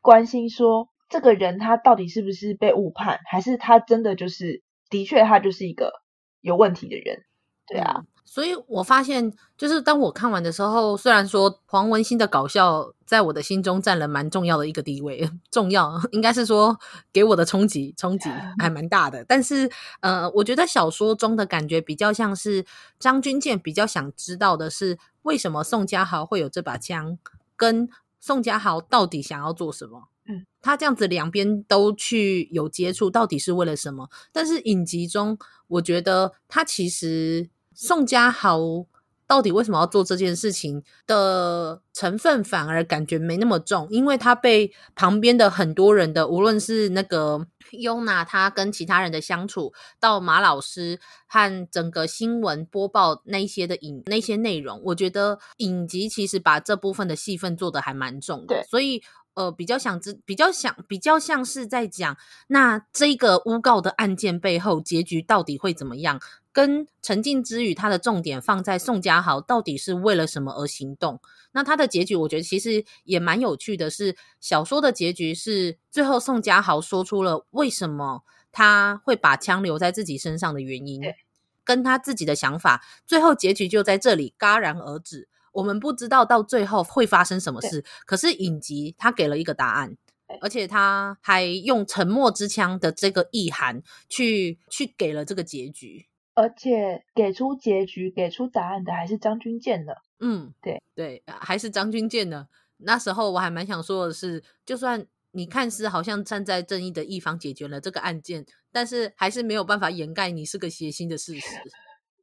[0.00, 5.92] 关心说这个人他到底是不是被误判，还是他真的就是的确他就是一个
[6.40, 7.24] 有问题的人。
[7.66, 16.78] 对啊，嗯，所以我发现，就是当我看完的时候，虽然说黄文兴的搞笑在我的心中占了蛮重要的一个地位， 重要应该是说
[17.12, 22.66] 给我的冲击冲击 还蛮大的，但是呃，我觉得小说中的感觉比较像是
[22.98, 27.16] 张军健比较想知道的是，为什么宋家豪会有这把枪，
[27.56, 27.88] 跟
[28.20, 30.08] 宋家豪到底想要做什么？
[30.26, 34.08] 嗯，他这样子两边都去有接触，到底是为了什么？
[34.32, 35.38] 但是影集中，
[35.68, 37.48] 我觉得他其实。
[37.74, 38.58] 宋家豪
[39.26, 59.02] 到底为什么要做这件事情的成分反而感觉没那么重，因为他被旁边的很多人的，无论是那个优娜，他跟其他人的相处，到马老师和整个新闻播报那些的影那些内容，我觉得影集其实把这部分的戏份做得还蛮重的，所以
[59.32, 62.16] 呃，比较想知，比较想，比较像是在讲
[62.48, 66.20] 那这个诬告的案件背后结局到底会怎么样。
[66.54, 71.20] 跟沉浸之语，他的重点放在宋家豪到底是为了什么而行动？
[71.50, 81.02] 那他的结局，我觉得其实也蛮有趣的是，小说的结局是最后宋家豪说出了为什么他会把枪留在自己身上的原因，
[81.64, 82.84] 跟他自己的想法。
[83.04, 85.28] 最后结局就在这里戛然而止。
[85.50, 89.96] 我们不知道到最后会发生什么事，可是影集他给了一个答案，
[90.40, 96.06] 而且他还用沉默之枪的这个意涵去去给了这个结局。
[96.34, 99.96] 而且给出结局、给出答案的还是张军健的。
[100.20, 102.48] 嗯，对对，还是张军健的。
[102.78, 111.46] 那时候我还蛮想说的是，就算你看似好像站在正义的一方解决了这个案件，但是还是没有办法掩盖你是个邪心的事实。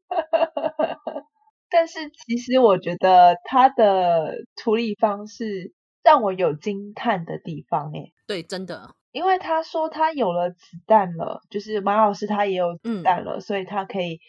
[1.69, 7.91] 但是其实我觉得他的处理方式让我有惊叹的地方。
[7.93, 8.95] 诶，对，真的。
[9.11, 14.21] 因为他说他有了子弹了，就是马老师他也有子弹了，嗯、所以他可以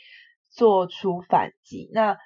[0.50, 1.88] 做出反击。
[1.92, 2.18] 那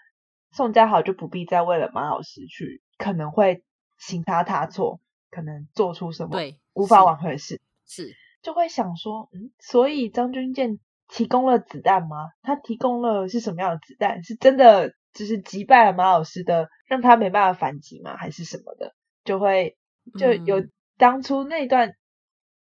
[0.52, 3.62] 宋家豪就不必再为了马老师去可能会
[3.98, 5.00] 行差踏错，
[5.30, 10.78] 可能做出什么对无法挽回的事，是就会想说，嗯，所以张军健
[11.08, 12.30] 提供了子弹吗？
[12.40, 14.22] 他提供了是什么样的子弹？
[14.22, 18.16] 是真的就是击败了马老师的，让他没办法反击吗？
[18.16, 18.94] 还是什么的？
[19.24, 19.76] 就会
[20.18, 21.94] 就有当初那段。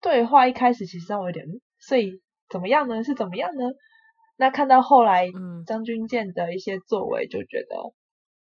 [0.01, 1.45] 对话一开始其实让我有点，
[1.79, 3.03] 所以怎么样呢？
[3.03, 3.63] 是怎么样呢？
[4.37, 7.91] 那看到后来嗯张军健的一些作为，就觉得、嗯、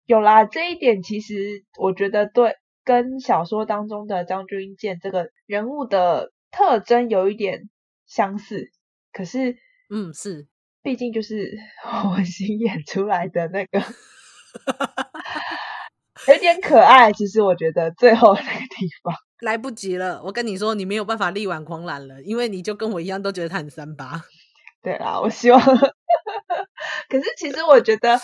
[0.05, 0.45] 有啦。
[0.45, 7.69] 这一点其实我觉得对，跟小说当中的张军健这个人物的特征有一点
[8.05, 8.71] 相似。
[9.11, 9.57] 可是，
[9.89, 10.47] 嗯，是，
[10.81, 11.51] 毕竟就是
[12.09, 13.81] 我新演出来的那个，
[16.31, 17.11] 有点可爱。
[17.11, 19.13] 其实我觉得最后那个地方。
[19.41, 20.21] 来不及了。
[20.23, 24.21] 我跟你说，你没有办法力挽狂澜了，因为你就跟我一样，都觉得他很三八。
[24.81, 25.59] 对啦，我希望。
[27.09, 28.19] 可是其实我觉得，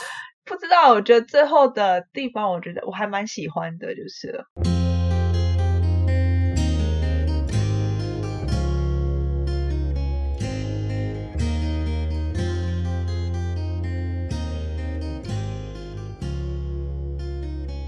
[0.45, 4.45] 不知道，我觉得最后的地方，我觉得我还蛮喜欢的，就是了。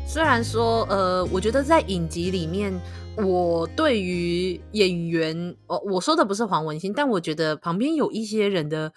[0.06, 2.74] 虽然说，呃，我觉得在影集里面，
[3.24, 8.94] 我对于演员，我我说的不是黄文兴，但我觉得旁边有一些人的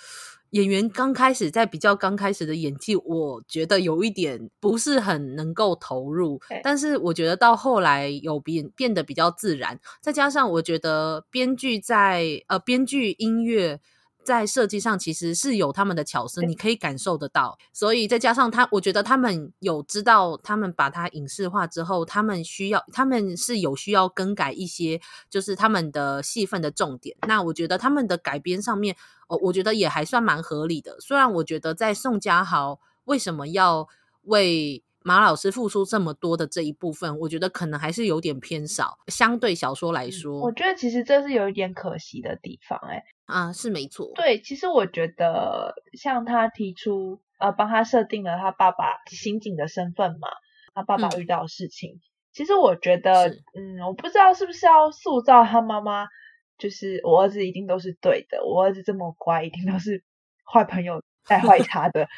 [0.51, 6.41] 演员刚开始在比较刚开始的演技，我觉得有一点不是很能够投入。
[6.63, 13.81] 但是我觉得到后来有变变得比较自然，再加上我觉得编剧在呃编剧音乐。
[14.25, 17.59] 在设计上其实是有他们的巧思，你可以感受得到。
[17.73, 27.17] 所以再加上他，我觉得他们有知道，他们把它影视化之后，他们需要，他们是有需要更改一些，就是他们的戏份的重点。
[27.27, 28.97] 那我觉得他们的改编上面，
[29.29, 30.99] 哦，我觉得也还算蛮合理的。
[31.01, 33.89] 虽然我觉得在宋佳豪为什么要
[34.23, 40.41] 为马老师付出这么多的这一部分，我觉得可能还是有点偏少，相对小说来说。
[40.41, 44.11] 我觉得其实这是有一点可惜的地方，欸，哎，啊，是没错。
[44.15, 50.29] 对，其实我觉得像他提出，呃，帮他设定了他爸爸刑警的身份嘛，
[50.75, 52.01] 他爸爸遇到事情，嗯，
[52.33, 56.07] 其实我觉得，嗯，我不知道是不是要塑造他妈妈，
[56.59, 60.03] 就是我儿子一定都是对的，我儿子这么乖，一定都是
[60.45, 62.09] 坏朋友带坏他的。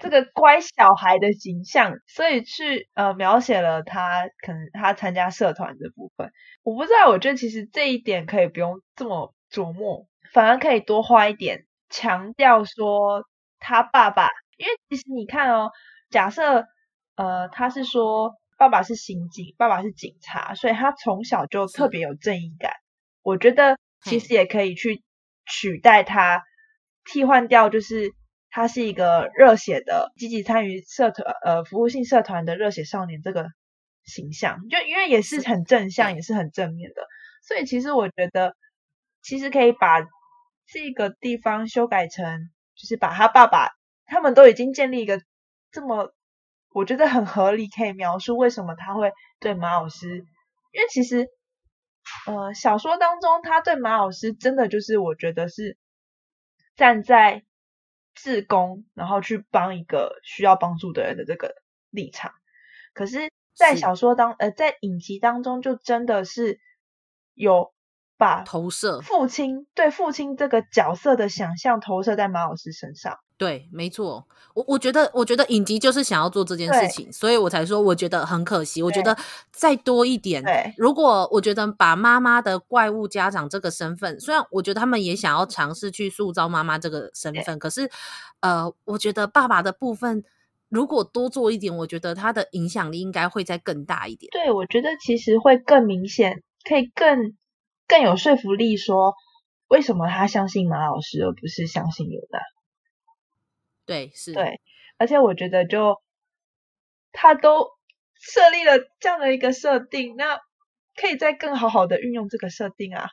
[0.00, 6.30] 这个乖小孩的形象，所以去呃描写了他可能他参加社团的部分。
[6.62, 13.24] 我不知道，我觉得其实这一点可以不用这么琢磨，反而可以多花一点强调说
[13.58, 15.70] 他爸爸，因为其实你看哦，
[16.10, 16.66] 假设
[17.16, 22.72] 呃他是说爸爸是刑警，爸爸是警察，所以他从小就特别有正义感。
[23.22, 25.02] 我觉得其实也可以去
[25.46, 26.42] 取代他，
[27.04, 28.14] 替换掉就是。
[28.50, 33.46] 他是一个热血的、积极参与社团、呃服务性社团的热血少年，这个
[34.04, 37.06] 形象，就因为也是很正向，也是很正面的，
[37.46, 38.56] 所以其实我觉得，
[39.20, 40.00] 其实可以把
[40.68, 43.70] 这个地方修改成，就是把他爸爸，
[44.06, 45.20] 他们都已经建立一个
[45.72, 46.14] 这么，
[46.70, 50.18] 我觉得很合理，可以描述为什么他会对马老师，
[50.72, 51.28] 因为其实，
[52.26, 55.76] 呃，小说当中他对马老师真的就是我觉得是
[56.76, 57.42] 站在。
[58.20, 61.54] 自工，然后去帮一个需要帮助的人的这个
[61.88, 62.32] 立场，
[62.92, 66.58] 可是，在小说当呃，在影集当中，就真的是
[67.34, 67.72] 有
[68.18, 73.18] 把投射父亲对父亲这个角色的想象投射在马老师身上。
[73.38, 78.82] 对，没错，我我觉得，我觉得影集就是想要做这件事情，所以我才说，我觉得很可惜。
[78.82, 79.16] 我觉得
[79.52, 87.88] 再多一点，对，如果我觉得把妈妈的怪物家长这个身份，虽然我觉得他们也想要尝试去塑造妈妈这个身份，可是，
[88.40, 90.24] 呃，我觉得爸爸的部分
[90.68, 94.28] 如果多做一点，我觉得他的影响力应该会再更大一点。
[94.32, 97.36] 对，我觉得其实会更明显，可以更
[97.88, 99.14] 更有说服力，说
[99.66, 102.38] 为什么他相信马老师，而不是相信尤娜。
[103.86, 104.60] 对，是，对，
[104.98, 106.00] 而且我觉得就
[107.10, 107.70] 他都
[108.14, 110.38] 设立了这样的一个设定，那
[110.94, 113.08] 可以再更好好的运用这个设定啊。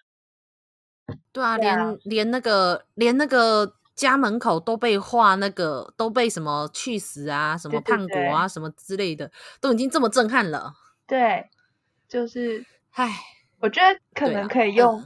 [1.31, 10.73] 对啊，对啊，连连那个连那个家门口都被画那个都被什么去死啊，什么叛国啊，对对对，什么之类的，都已经这么震撼了。
[11.07, 11.47] 对，
[12.09, 13.09] 就是，唉，
[13.65, 15.03] 我觉得可能可以用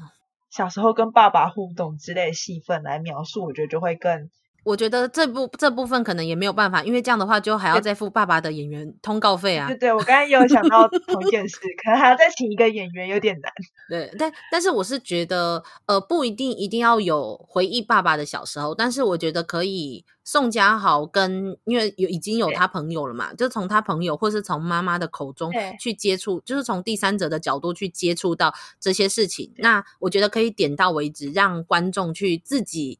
[0.49, 4.29] 小时候跟爸爸互动之类的戏份来描述，我觉得就会更。
[4.63, 9.67] 我觉得这部这部分可能也没有办法，因为这样的话就还要再付爸爸的演员通告费啊。
[9.67, 13.51] 对对，我刚才也有想到同一件事， 可能还要再请一个演员，有点难。
[13.89, 20.05] 对，但但是我是觉得，呃，不一定一定要有回忆爸爸的小时候，但是我觉得可以。
[20.25, 29.51] 宋佳豪跟因为有已经有他朋友了嘛，就从他朋友或是从妈妈的口中去接触，就是从第三者的角度去接触到这些事情。
[29.57, 32.99] 那我觉得可以点到为止，让观众去自己。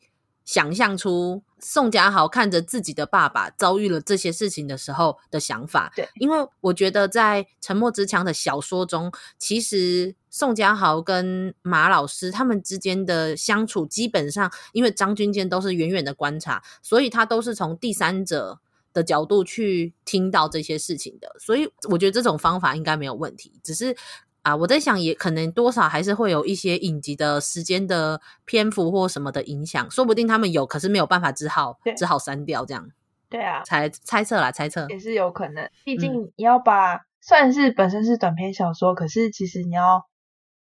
[0.50, 5.94] 想象出宋佳豪看着自己的爸爸遭遇了这些事情的时候的想法。
[5.96, 18.60] 对，因为我觉得在《沉默之墙》的小说中，其实宋佳豪跟马老师他们之间的相处，基本上因为张军健都是远远的观察，所以他都是从第三者
[18.92, 21.36] 的角度去听到这些事情的。
[21.38, 23.96] 所以我觉得这种方法应该没有问题，只是。
[24.42, 32.90] 啊，我在想，也可能多少还是会有一些影集的时间的篇幅或什么的影响，说不定他们有，可是没有办法，只好只好删掉这样。
[33.30, 35.70] 对啊，猜猜测啦，猜测也是有可能。
[35.84, 40.06] 毕竟你要把，虽然是本身是短篇小说，可是其实你要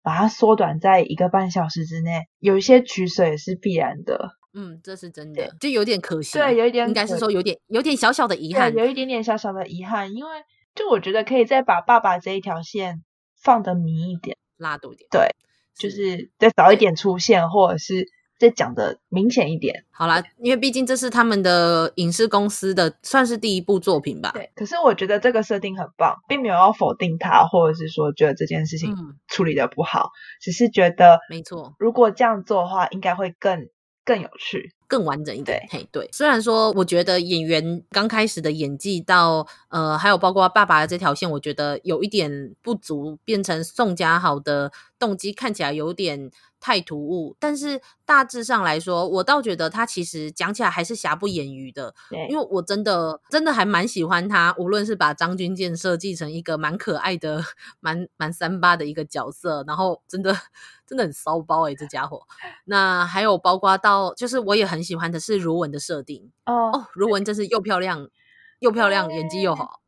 [0.03, 4.33] 把它缩短在一个半小时之内，有一些取舍也是必然的。
[4.55, 6.37] 嗯，这是真的，就有点可惜。
[6.37, 10.31] 对，有一点，应该是说有点有点小小的遗憾，有一点点小小的遗憾，因为
[10.75, 13.03] 就我觉得可以再把爸爸这一条线
[13.41, 15.09] 放的迷一点，拉多一点。
[15.11, 15.35] 对，
[15.75, 18.09] 就是再早一点出现，或者是。
[18.41, 24.31] 再讲的明显一点，好啦，因为毕竟这是他们的影视公司的算是第一部作品吧。
[24.33, 28.95] 对，可是我觉得这个设定很棒，并没有要否定它，或者是说觉得这件事情
[29.27, 33.71] 处理的不好，嗯、只是觉得没错，如果这样做的话，应该会更
[34.05, 34.73] 更有趣。
[34.89, 36.09] 更完整一点，嘿，对。
[36.13, 47.37] 虽然说，我觉得演员刚开始的演技到呃，还有包括爸爸的这条线，我觉得有一点不足，变成宋佳豪的动机看起来有点太突兀。
[47.39, 51.95] 但是大致上来说，我倒觉得他其实讲起来还是瑕不掩瑜的。
[52.11, 57.45] 对，因为我真的真的还蛮喜欢他，无论是把张军健设计成一个蛮可爱的、
[57.79, 60.35] 蛮蛮三八的一个角色，然后真的
[60.87, 62.23] 真的很骚包诶、欸、这家伙。
[62.65, 64.79] 那还有包括到，就是我也很。
[64.89, 68.09] 喜欢的是如文的设定哦，哦，如文真是又漂亮
[68.61, 69.81] 又漂亮，演技又好。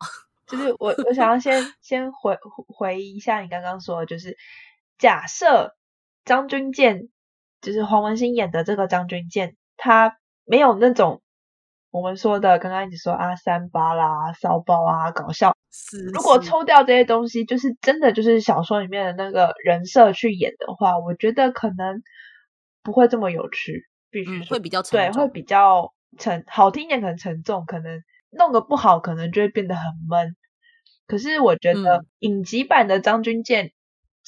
[0.46, 2.36] 就是我我想要先先回
[2.68, 4.36] 回忆一下你刚刚说的，就是
[5.00, 5.74] 假设
[6.24, 7.08] 张军健
[7.60, 11.20] 就是黄文兴演的这个张军健，他没有那种
[11.90, 15.56] 我们说的刚刚一直说啊三八啦、骚包啊、搞笑。
[15.72, 22.02] 是，是，如果抽掉这些东西，就是真的就是小说里面的那个人设去演的话，我觉得可能
[22.82, 23.86] 不会这么有趣。
[24.12, 30.34] 必须、嗯、会比较沉重，对，会比较沉，好听一点可能沉重，可能弄个不好，可能就会变得很闷。
[31.06, 33.70] 可是我觉得影集版的张军健，嗯、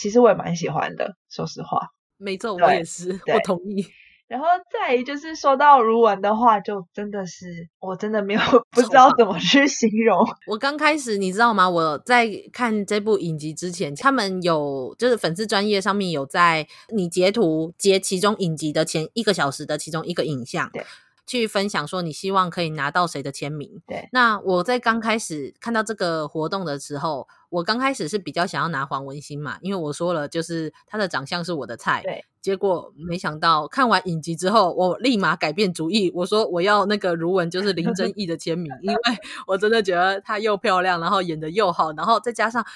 [0.02, 1.78] 其实我也蛮喜欢的，说实话。
[2.18, 3.86] 没错，我也是，我同意。
[4.26, 8.40] 然后再就是说到如文的话，就真的是我真的没有
[8.72, 10.18] 不知道怎么去形容。
[10.48, 11.70] 我刚开始你知道吗？
[11.70, 20.68] 我在看这部影集之前，他们有就是粉丝专业上面有在你截图截其中影集的前一个小时的其中一个影像。
[20.72, 20.84] 对。
[21.26, 23.80] 去分享说你希望可以拿到谁的签名？
[23.86, 32.02] 对，那我在刚开始看到这个活动的时候，我刚开始是比较想要拿黄文兴嘛，因为我说了就是他的长相是我的菜。
[32.02, 39.00] 对，结果没想到看完影集之后，我立马改变主意，我说我要那个如文，就是林真 义的签名，因为
[39.46, 42.66] 我真的觉得她又漂亮，然后演的又好，然后再加上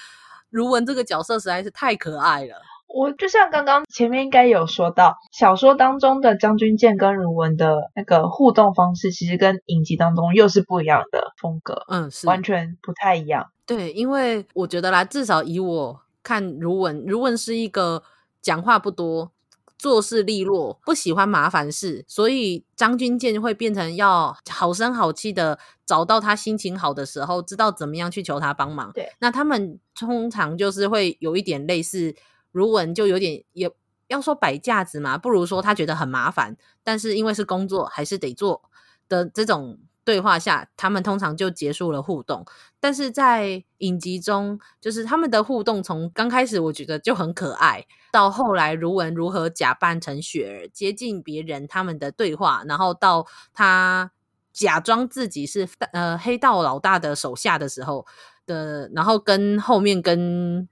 [0.49, 2.55] 如文这个角色实在是太可爱了。
[2.87, 13.51] 我就像刚刚前面应该有说到，小说当中的张军健跟如文的那个互动方式，其实跟影集当中又是不一样的风格，嗯，是完全不太一样。
[13.65, 18.01] 对，因为我觉得啦，至少以我看如文，如文是一个
[18.41, 19.31] 讲话不多、
[19.77, 28.91] 做事利落、不喜欢麻烦事，所以张军健会变成要好声好气的找到他心情好的时候，知道怎么样去求他帮忙。
[28.93, 32.15] 对，那他们通常就是会有一点类似。
[32.57, 33.71] 如文就有点也
[34.07, 38.63] 要说摆架子嘛，不如说他觉得很麻烦，但是因为是工作还是得做
[39.07, 42.43] 的这种对话下，他们通常就结束了互动。
[42.79, 54.11] 但是在影集中，就是他们的互动从刚开始我觉得就很可爱，到后来如文如何假扮成雪儿接近别人，他们的对话，然后到他
[54.53, 58.07] 假装自己是呃黑道老大的手下的时候
[58.45, 60.67] 的，然后跟后面跟。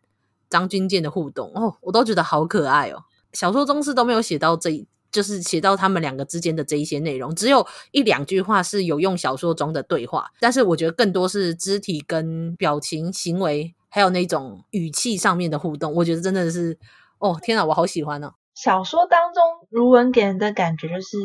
[0.55, 3.03] 张军健的互动哦，我都觉得好可爱哦。
[3.33, 15.93] 小说中是都没有写到这，就是写到他们两个之间的这一些内容，只有一两句话是有用小说中的对话，但是我觉得更多是肢体跟表情、行为，还有那种语气上面的互动。
[15.93, 16.79] 我觉得真的是
[17.19, 18.33] 哦，天哪，我好喜欢哦。
[18.53, 21.17] 小说当中，如文给人的感觉就是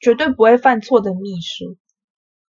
[0.00, 1.76] 绝对不会犯错的秘书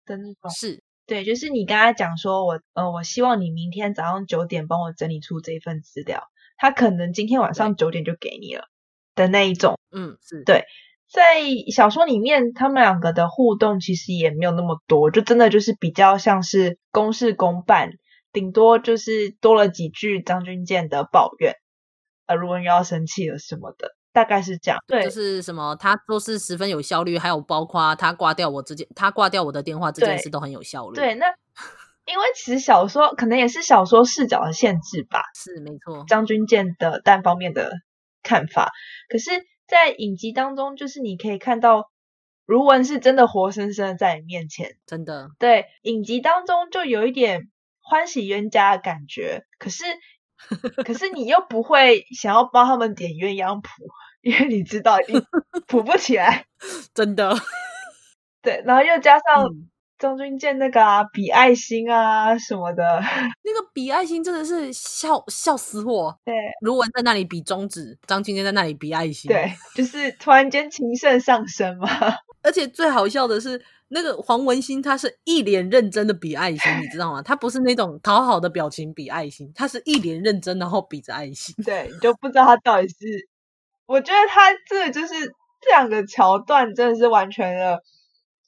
[0.04, 0.82] 的那种，是。
[1.10, 6.22] 对，就是你跟他讲说我，我呃，我希望你明天早上九点帮我整理出这份资料，
[6.56, 8.68] 他可能今天晚上九点就给你了
[9.16, 9.76] 的那一种。
[9.90, 10.66] 嗯，是对，
[11.10, 11.40] 在
[11.74, 17.90] 小说里面，他们两个的互动其实也没有那么多，就真的就是比较像是公事公办，
[18.32, 21.56] 顶多就是多了几句张军健的抱怨，
[22.26, 23.96] 啊，如果你要生气了什么的。
[24.12, 30.96] 大概是这样，对，就是什么，他做事十分有效率，还有包括他挂掉我这件，他挂掉我的电话这件事都很有效率。
[30.96, 31.26] 对，对，那
[32.06, 36.04] 因为其实小说可能也是小说视角的限制吧，是没错。
[36.08, 37.72] 张军健的单方面的
[38.22, 38.72] 看法，
[39.08, 39.30] 可是，
[39.68, 41.90] 在影集当中，就是你可以看到
[42.46, 45.28] 如文是真的活生生的在你面前，真的。
[45.38, 47.48] 对，影集当中就有一点
[47.80, 49.84] 欢喜冤家的感觉，可是。
[50.84, 53.68] 可是你又不会想要帮他们点鸳鸯谱，
[54.22, 55.22] 因为你知道一定
[55.66, 56.46] 谱不起来，
[56.94, 57.34] 真的。
[58.42, 59.46] 对，然后又加上
[59.98, 63.00] 张军健那个啊，比爱心啊什么的，
[63.42, 66.18] 那个比爱心真的是笑笑死我。
[66.24, 69.28] 对，卢文在那里比中指，张军健在那里比爱心。
[69.28, 71.88] 对，就是突然间情圣上升嘛。
[72.42, 77.20] 而且最好笑的是，那个黄文兴他是一脸认真的比爱心，你知道吗？
[77.20, 81.54] 他不是那种讨好的表情比爱心，他是一脸认真，然后比着爱心。
[81.64, 83.28] 对，你就不知道他到底是，
[83.86, 85.14] 我觉得他这就是
[85.60, 87.82] 这两个桥段，真的是完全的。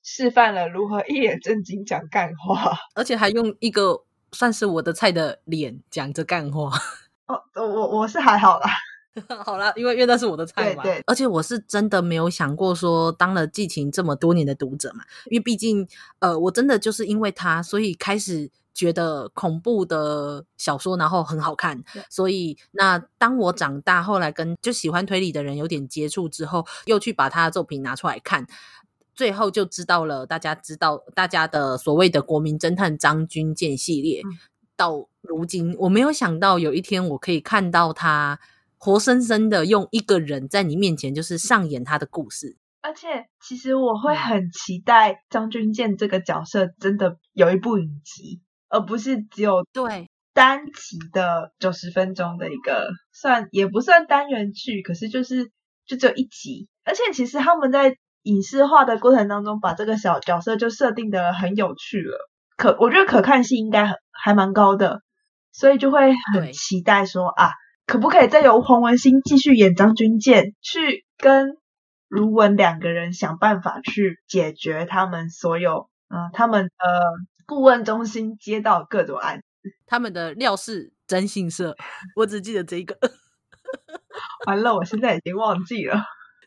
[0.05, 6.73] 示范了如何一脸正经讲干话，而且还用一个算是我的菜的脸讲着干话。
[7.29, 8.69] 哦，我我是还好啦，
[9.45, 10.83] 好啦，因为因为那是我的菜嘛。
[10.83, 11.03] 对对。
[11.07, 15.87] 而且我是真的没有想过说当了季晴这么多年的读者嘛，因为毕竟
[16.21, 21.85] 呃，我真的就是因为他，所以开始觉得恐怖的小说然后很好看。
[22.09, 28.47] 所以那当我长大后来跟就喜欢推理的人有点接触之后，又去把他的作品拿出来看。
[29.15, 34.39] 最后就知道了，大家知道大家的所谓的国民侦探张军健系列，嗯、
[34.75, 38.41] 到如今我没有想到有一天我可以看到他
[38.85, 50.09] 活生生的用一个人在你面前就是上演他的故事，而且其实我会很期待张军健这个角色真的有一部影集，而不是只有对。
[50.35, 55.53] 单集的九十分钟的一个算也不算单元剧，可是就是
[55.87, 57.97] 就只有一集，而且其实他们在。
[58.25, 65.03] 影视化的过程当中，把这个小角色就设定的很有趣了，可我觉得可看性应该很还蛮高的，
[65.51, 67.51] 所以就会很期待说啊，
[67.87, 71.57] 可不可以再由黄文兴继续演张军舰，去跟
[72.09, 76.71] 卢文两个人想办法去解决他们所有嗯、呃、他们的
[77.47, 79.45] 顾问中心接到各种案子，
[79.87, 81.77] 他们的廖氏征信社，
[82.17, 82.97] 我只记得这一个，
[84.47, 86.03] 完了，我现在已经忘记了。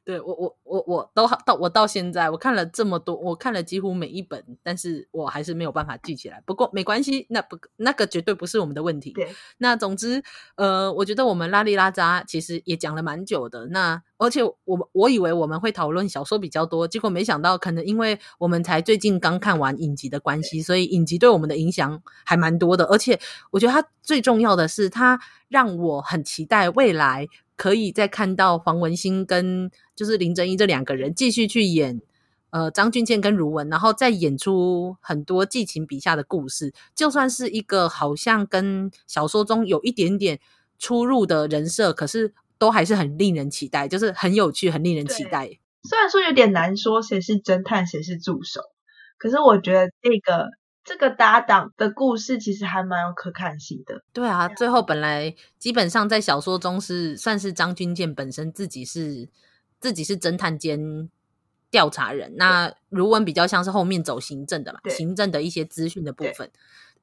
[0.05, 6.41] 对我我我我都到我到现在我看了这么多，我看了几乎每一本，但是我还是没有办法记起来。
[6.45, 9.09] 不过没关系，那不那个绝对不是我们的问题。
[9.13, 10.23] 对，那总之，
[10.57, 13.65] 呃，我觉得我们拉里拉扎其实也讲了蛮久的。
[13.67, 22.85] 那而且我我以为我们会讨论小说比较多，结果没想到可能因为我们才最近刚看完影集的关系，所以影集对我们的影响还蛮多的。
[22.85, 27.27] 而且我觉得它最重要的是，它让我很期待未来。
[27.55, 32.01] 可以再看到黄文兴跟就是林正英这两个人继续去演，
[32.49, 36.73] 呃，张俊健跟如文，然后再演出很多寄情笔下的故事。
[36.93, 40.39] 就算是一个好像跟小说中有一点点
[40.77, 45.59] 出入的人设，可是都还是很令人期待，就是很有趣，很令人期待。
[45.83, 48.61] 虽然说有点难说谁是侦探，谁是助手，
[49.17, 50.49] 可是我觉得这个。
[50.85, 54.03] 这个搭档的故事其实还蛮有可看性的。
[54.13, 59.27] 对啊，最后本来基本上在小说中是算是张军健本身自己是
[59.79, 61.09] 自己是侦探兼
[61.71, 66.49] 调查人，那如文比较像是后面走行政的嘛，行政的一些资讯的部分。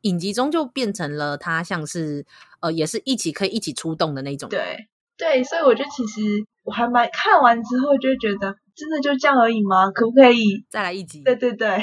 [0.02, 2.24] 影集中就变成了他像是
[2.60, 4.48] 呃，也是一起可以一起出动的那种。
[4.48, 9.90] 对对，所以我觉得其实我还蛮看完之后就觉得真的就这样而已吗？
[9.90, 11.22] 可不可以再来一集？
[11.22, 11.82] 对对对。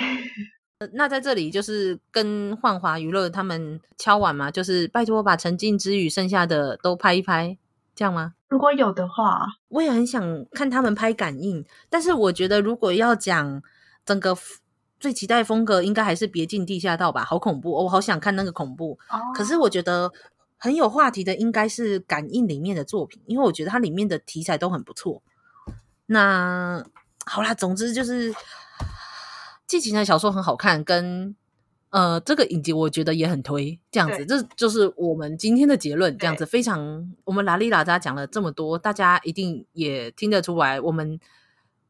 [0.94, 7.58] 那在这里就是跟幻华娱乐他们敲碗嘛，就是拜托把《沉浸之雨》剩下的都拍一拍，
[7.94, 8.36] 这样吗？
[8.48, 11.66] 如果有的话，我也很想看他们拍感应。
[11.90, 13.62] 但是我觉得如果要讲
[14.06, 14.38] 整个
[15.02, 18.98] 最期待风格，应该还是《别进地下道》吧，好恐怖，我好想看那个恐怖。
[19.10, 19.20] 哦。
[19.36, 20.10] 可是我觉得
[20.56, 25.22] 很有话题的应该是感应里面的作品，因为我觉得它里面的题材都很不错。
[26.06, 26.82] 那
[27.26, 28.34] 好啦，总之就是。
[29.70, 31.36] 季晴的小说很好看，跟
[31.92, 36.18] 呃这个影集我觉得也很推，这样子，这就是我们今天的结论。
[36.18, 41.20] 这样子非常，我们拉里拉杂讲了这么多，大家一定也听得出来，我们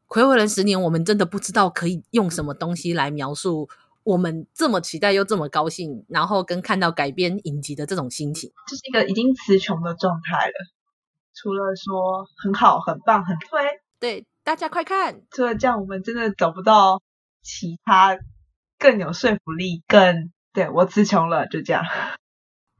[0.06, 3.66] 睽违了十年，我们真的不知道可以用什么东西来描述
[4.04, 10.52] 我们这么期待又这么高兴，然后跟看到改编影集的这种心情，就是一个已经词穷的状态了。
[11.32, 13.62] 除了说很好、很棒、很推，
[13.98, 15.22] 对大家快看。
[15.30, 17.00] 除了这样，我们真的找不到。
[17.42, 18.18] 其他
[18.78, 21.84] 更有说服力，更对我词穷了，就这样。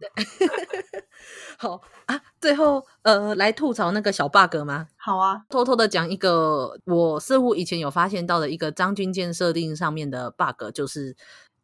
[1.58, 4.88] 好啊，最后呃，来吐槽那个小 bug 吗？
[4.96, 11.14] 好啊，偷偷的讲一个，我似乎以前有发现到的一个张军舰设定上面的 bug，就是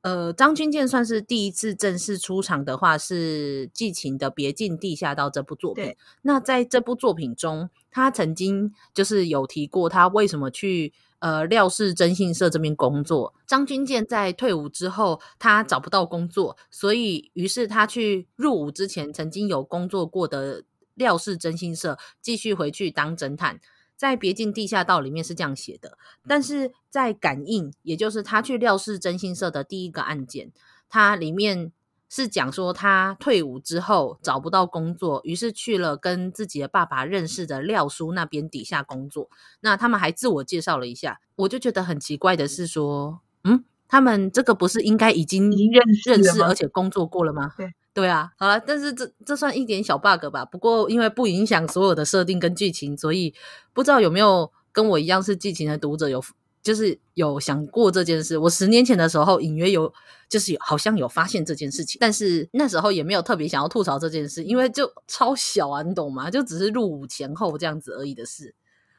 [0.02, 5.96] 呃，张军健算是第一次正式出场的话，是季晴的《别进地下道》这部作品。
[6.20, 10.92] 那在这部作品中，他曾经就是有提过他为什么去。
[11.18, 20.64] 呃，廖氏征信社这边工作，张军健在退伍之后，他找不到工作，所以于是他去入伍之前曾经有工作过的
[20.94, 23.60] 廖氏征信社，继续回去当侦探。
[23.96, 25.96] 在《别进地下道》里面是这样写的，
[26.28, 30.52] 但是在《感应》，也就是他去廖氏征信社的第一个案件，
[30.86, 31.72] 它里面
[32.08, 39.28] 是讲说他退伍之后找不到工作，于是去了跟自己的爸爸认识的廖叔那边底下工作。
[39.60, 47.52] 那他们还自我介绍了一下，我就觉得很奇怪的是说，嗯，他们这个不是应该已经认识而且工作过了吗？
[47.56, 47.72] 对。
[47.96, 50.44] 对啊，好了，但是这这算一点小 bug 吧。
[50.44, 53.32] 不过因为不影响所有的设定跟剧情，所以
[53.72, 56.22] 不知道有没有跟我一样是剧情的读者有，
[56.66, 58.36] 就是有想过这件事。
[58.36, 59.94] 我十年前的时候隐约有，
[60.28, 66.28] 就是有好像有发现这件事情，但是那时候也没有特别想要吐槽这件事，因为就超小啊，你懂吗？
[66.28, 68.52] 就只是入伍前后这样子而已的事。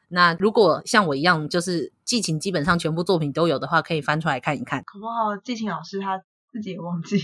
[0.08, 4.82] 那如果像我一样，就是剧情基本上全部作品都有的话，可以翻出来看一看。
[4.86, 7.22] 可不好，剧情老师他自己也忘记了。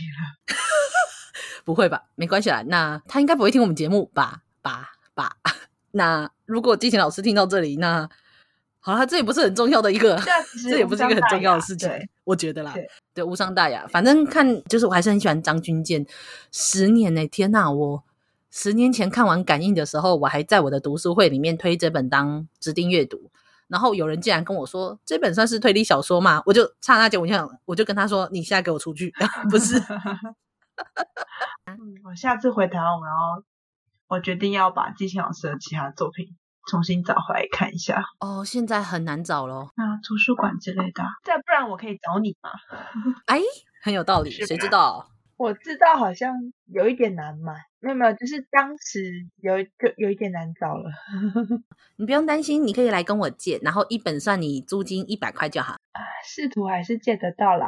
[1.64, 2.04] 不会吧？
[2.16, 2.62] 没关系啦。
[2.68, 4.44] 那他应该不会听我们节目吧？
[4.62, 5.38] 吧吧。
[5.96, 8.10] 那如果季晴老师听到这里，那
[8.86, 10.22] 好了，这也不是很重要的一个，
[10.70, 11.90] 这也不是一个很重要的事情，
[12.26, 12.74] 我觉得啦。
[12.74, 13.88] 对，对，无伤大雅。
[13.88, 16.06] 反正看，就是我还是很喜欢张军健。
[16.52, 17.28] 十年呢、欸？
[17.30, 17.72] 天呐！
[17.72, 18.04] 我
[18.52, 23.32] 十年前看完《感应》的时候，我还在我的读书会里面推这本当指定阅读。
[23.70, 26.44] 然后有人竟然跟我说，这本算是推理小说嘛？
[26.46, 29.14] 我就刹那间，我就想，我就跟他说：“你现在给我出去！”
[29.50, 29.80] 不是。
[31.66, 33.44] 嗯，我下次回台湾，然后
[34.10, 36.36] 我决定要把季晴老师的其他作品
[36.68, 38.04] 重新找回来看一下。
[38.20, 39.72] 哦，现在很难找咯。
[39.76, 42.50] 那图书馆之类的， 再不然我可以找你吗？
[43.28, 43.40] 哎，
[43.82, 45.10] 很有道理，谁知道？
[45.36, 46.36] 我知道，好像
[46.68, 47.54] 有一点难买。
[47.80, 49.12] 没有没有，就是当时
[49.42, 50.90] 有就有一点难找了。
[51.98, 55.74] 你不用担心，你可以来跟我借，然后一本算你租金一百块就好。
[55.74, 57.68] 啊，试图还是借得到啦。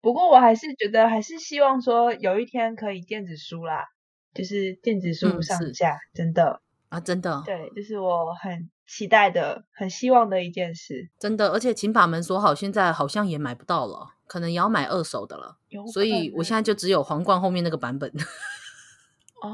[0.00, 3.88] 不过我还是觉得，还是希望说有一天可以电子书啦，
[4.32, 11.48] 就是电子书上架，嗯、真的啊，真的，对，就是我很期待的、很希望的一件事，真的。
[11.48, 15.56] 而且请把门锁好，现在好像也买不到了，可能也要买二手的了，
[15.92, 18.12] 所以我现在就只有皇冠后面那个版本。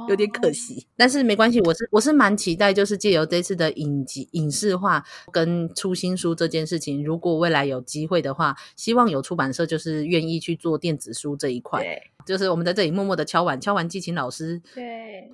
[0.08, 11.80] 有点可惜，哦、但是没关系，我是我是蛮期待，就是借由这次的影集影视化跟出新书这件事情，如果未来有机会的话，希望有出版社就是愿意去做电子书这一块。
[11.80, 15.30] 对，就是我们在这里默默的敲碗，敲完季晴老师，对，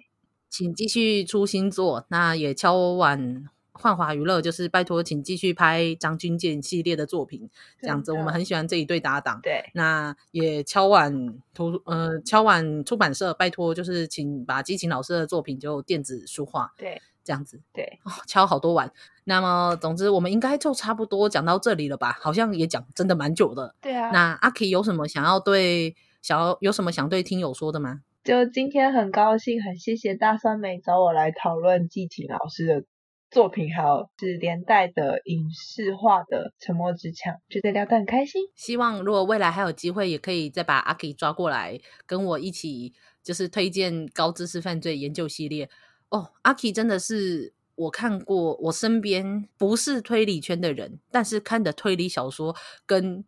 [0.52, 3.48] 请继续出新作，那也敲碗。
[3.74, 7.48] 幻华娱乐就是拜托，请继续拍张军健系列的作品，
[7.80, 9.40] 这样子我们很喜欢这一对搭档。
[9.42, 16.74] 对，那也敲碗图呃敲碗出版社，拜托就是请把激情老师的作品就电子书化。
[16.76, 17.58] 对，这样子。
[17.72, 18.92] 对，哦，敲好多碗。
[19.24, 22.18] 那么总之我们应该就差不多讲到这里了吧？
[22.20, 23.74] 好像也讲真的蛮久的。
[23.80, 24.10] 对啊。
[24.10, 28.02] 那阿 K 有什么想要对想要有什么想对听友说的吗？
[28.24, 32.84] 就今天很高兴，很谢谢大酸梅找我来讨论季晴老师的。
[33.32, 38.42] 作品还有是连带的影视化的《沉默之墙》，觉得聊得很开心。
[38.54, 42.92] 希望如果未来还有机会，也可以再把阿 K 抓过来，跟我一起
[43.22, 45.70] 就是推荐高知识犯罪研究系列。
[46.10, 52.54] 哦，阿 K 真的是我看过我身边不是推理圈的人，但是看的推理小说
[52.84, 53.24] 跟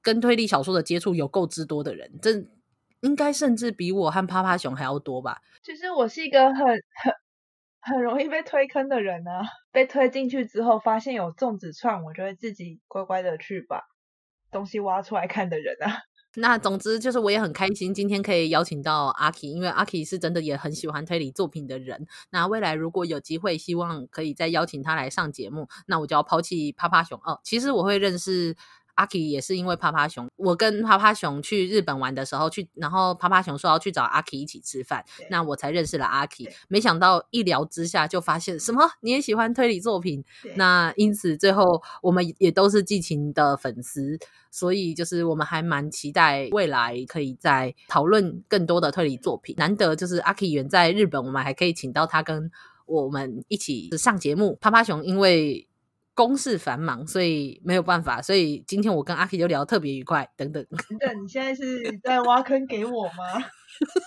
[0.00, 2.48] 跟推理小说的接触有够之多的人，真
[3.06, 5.38] 应该甚至比我和趴趴熊还要多吧？
[5.62, 7.14] 其实我是一个很很。
[7.88, 13.80] 很容易被推坑的人呢、啊，被推进去之后，发现有粽子串，我就会自己乖乖的去把
[14.50, 16.02] 东西挖出来看的人啊。
[16.34, 22.08] 那总之就是我也很开心，今天可以邀请到阿 K，因为阿 K 是真的也很喜欢推理作品的人。
[22.30, 27.38] 那未来如果有机会，希望可以再邀请他来上节目，那我就要抛弃趴趴熊哦。
[27.44, 28.56] 其实我会认识。
[28.96, 36.48] 阿 K 也是因为趴趴熊，我跟趴趴熊去日本玩的时候去，然后趴趴熊说要去找阿 K 一起吃饭，那我才认识了阿 K。
[36.68, 40.24] 没想到一聊之下就发现什么，你也喜欢推理作品，
[40.56, 44.18] 那因此最后我们也都是季晴的粉丝，
[44.50, 49.54] 所以就是我们还蛮期待未来可以再讨论更多的推理作品。
[49.58, 52.50] 难得就是阿 K 远在日本，我们还可以请到他跟
[52.86, 54.56] 我们一起上节目。
[54.60, 55.68] 趴趴熊因为。
[56.16, 58.22] 公事繁忙，所以没有办法。
[58.22, 60.28] 所以今天我跟阿 K 就聊得特别愉快。
[60.34, 63.44] 等等，等等，你现在是在挖坑给我吗？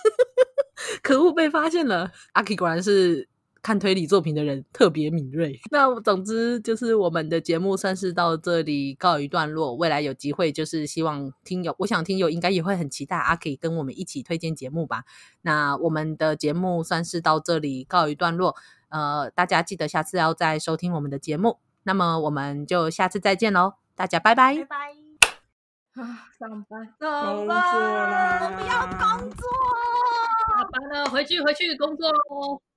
[1.02, 2.10] 可恶，被发现了！
[2.32, 3.28] 阿 K 果然是
[3.62, 5.60] 看推理作品的人，特别敏锐。
[5.70, 9.74] 那总之就是我们的节目算是到这里告一段落。
[9.76, 15.04] 未来有机会，就是希望听友，我想听友应该也会很期待阿 K 跟我们一起推荐节目吧。
[15.42, 18.56] 那我们的节目算是到这里告一段落。
[18.88, 21.58] 呃，大家记得下次要再收听我们的节目。
[21.84, 24.54] 那么我们就下次再见喽，大家拜拜。
[24.56, 24.76] 拜拜。
[25.94, 29.48] 啊，上班，上班，我不要工作。
[30.48, 32.62] 下班了，回去回去工作喽。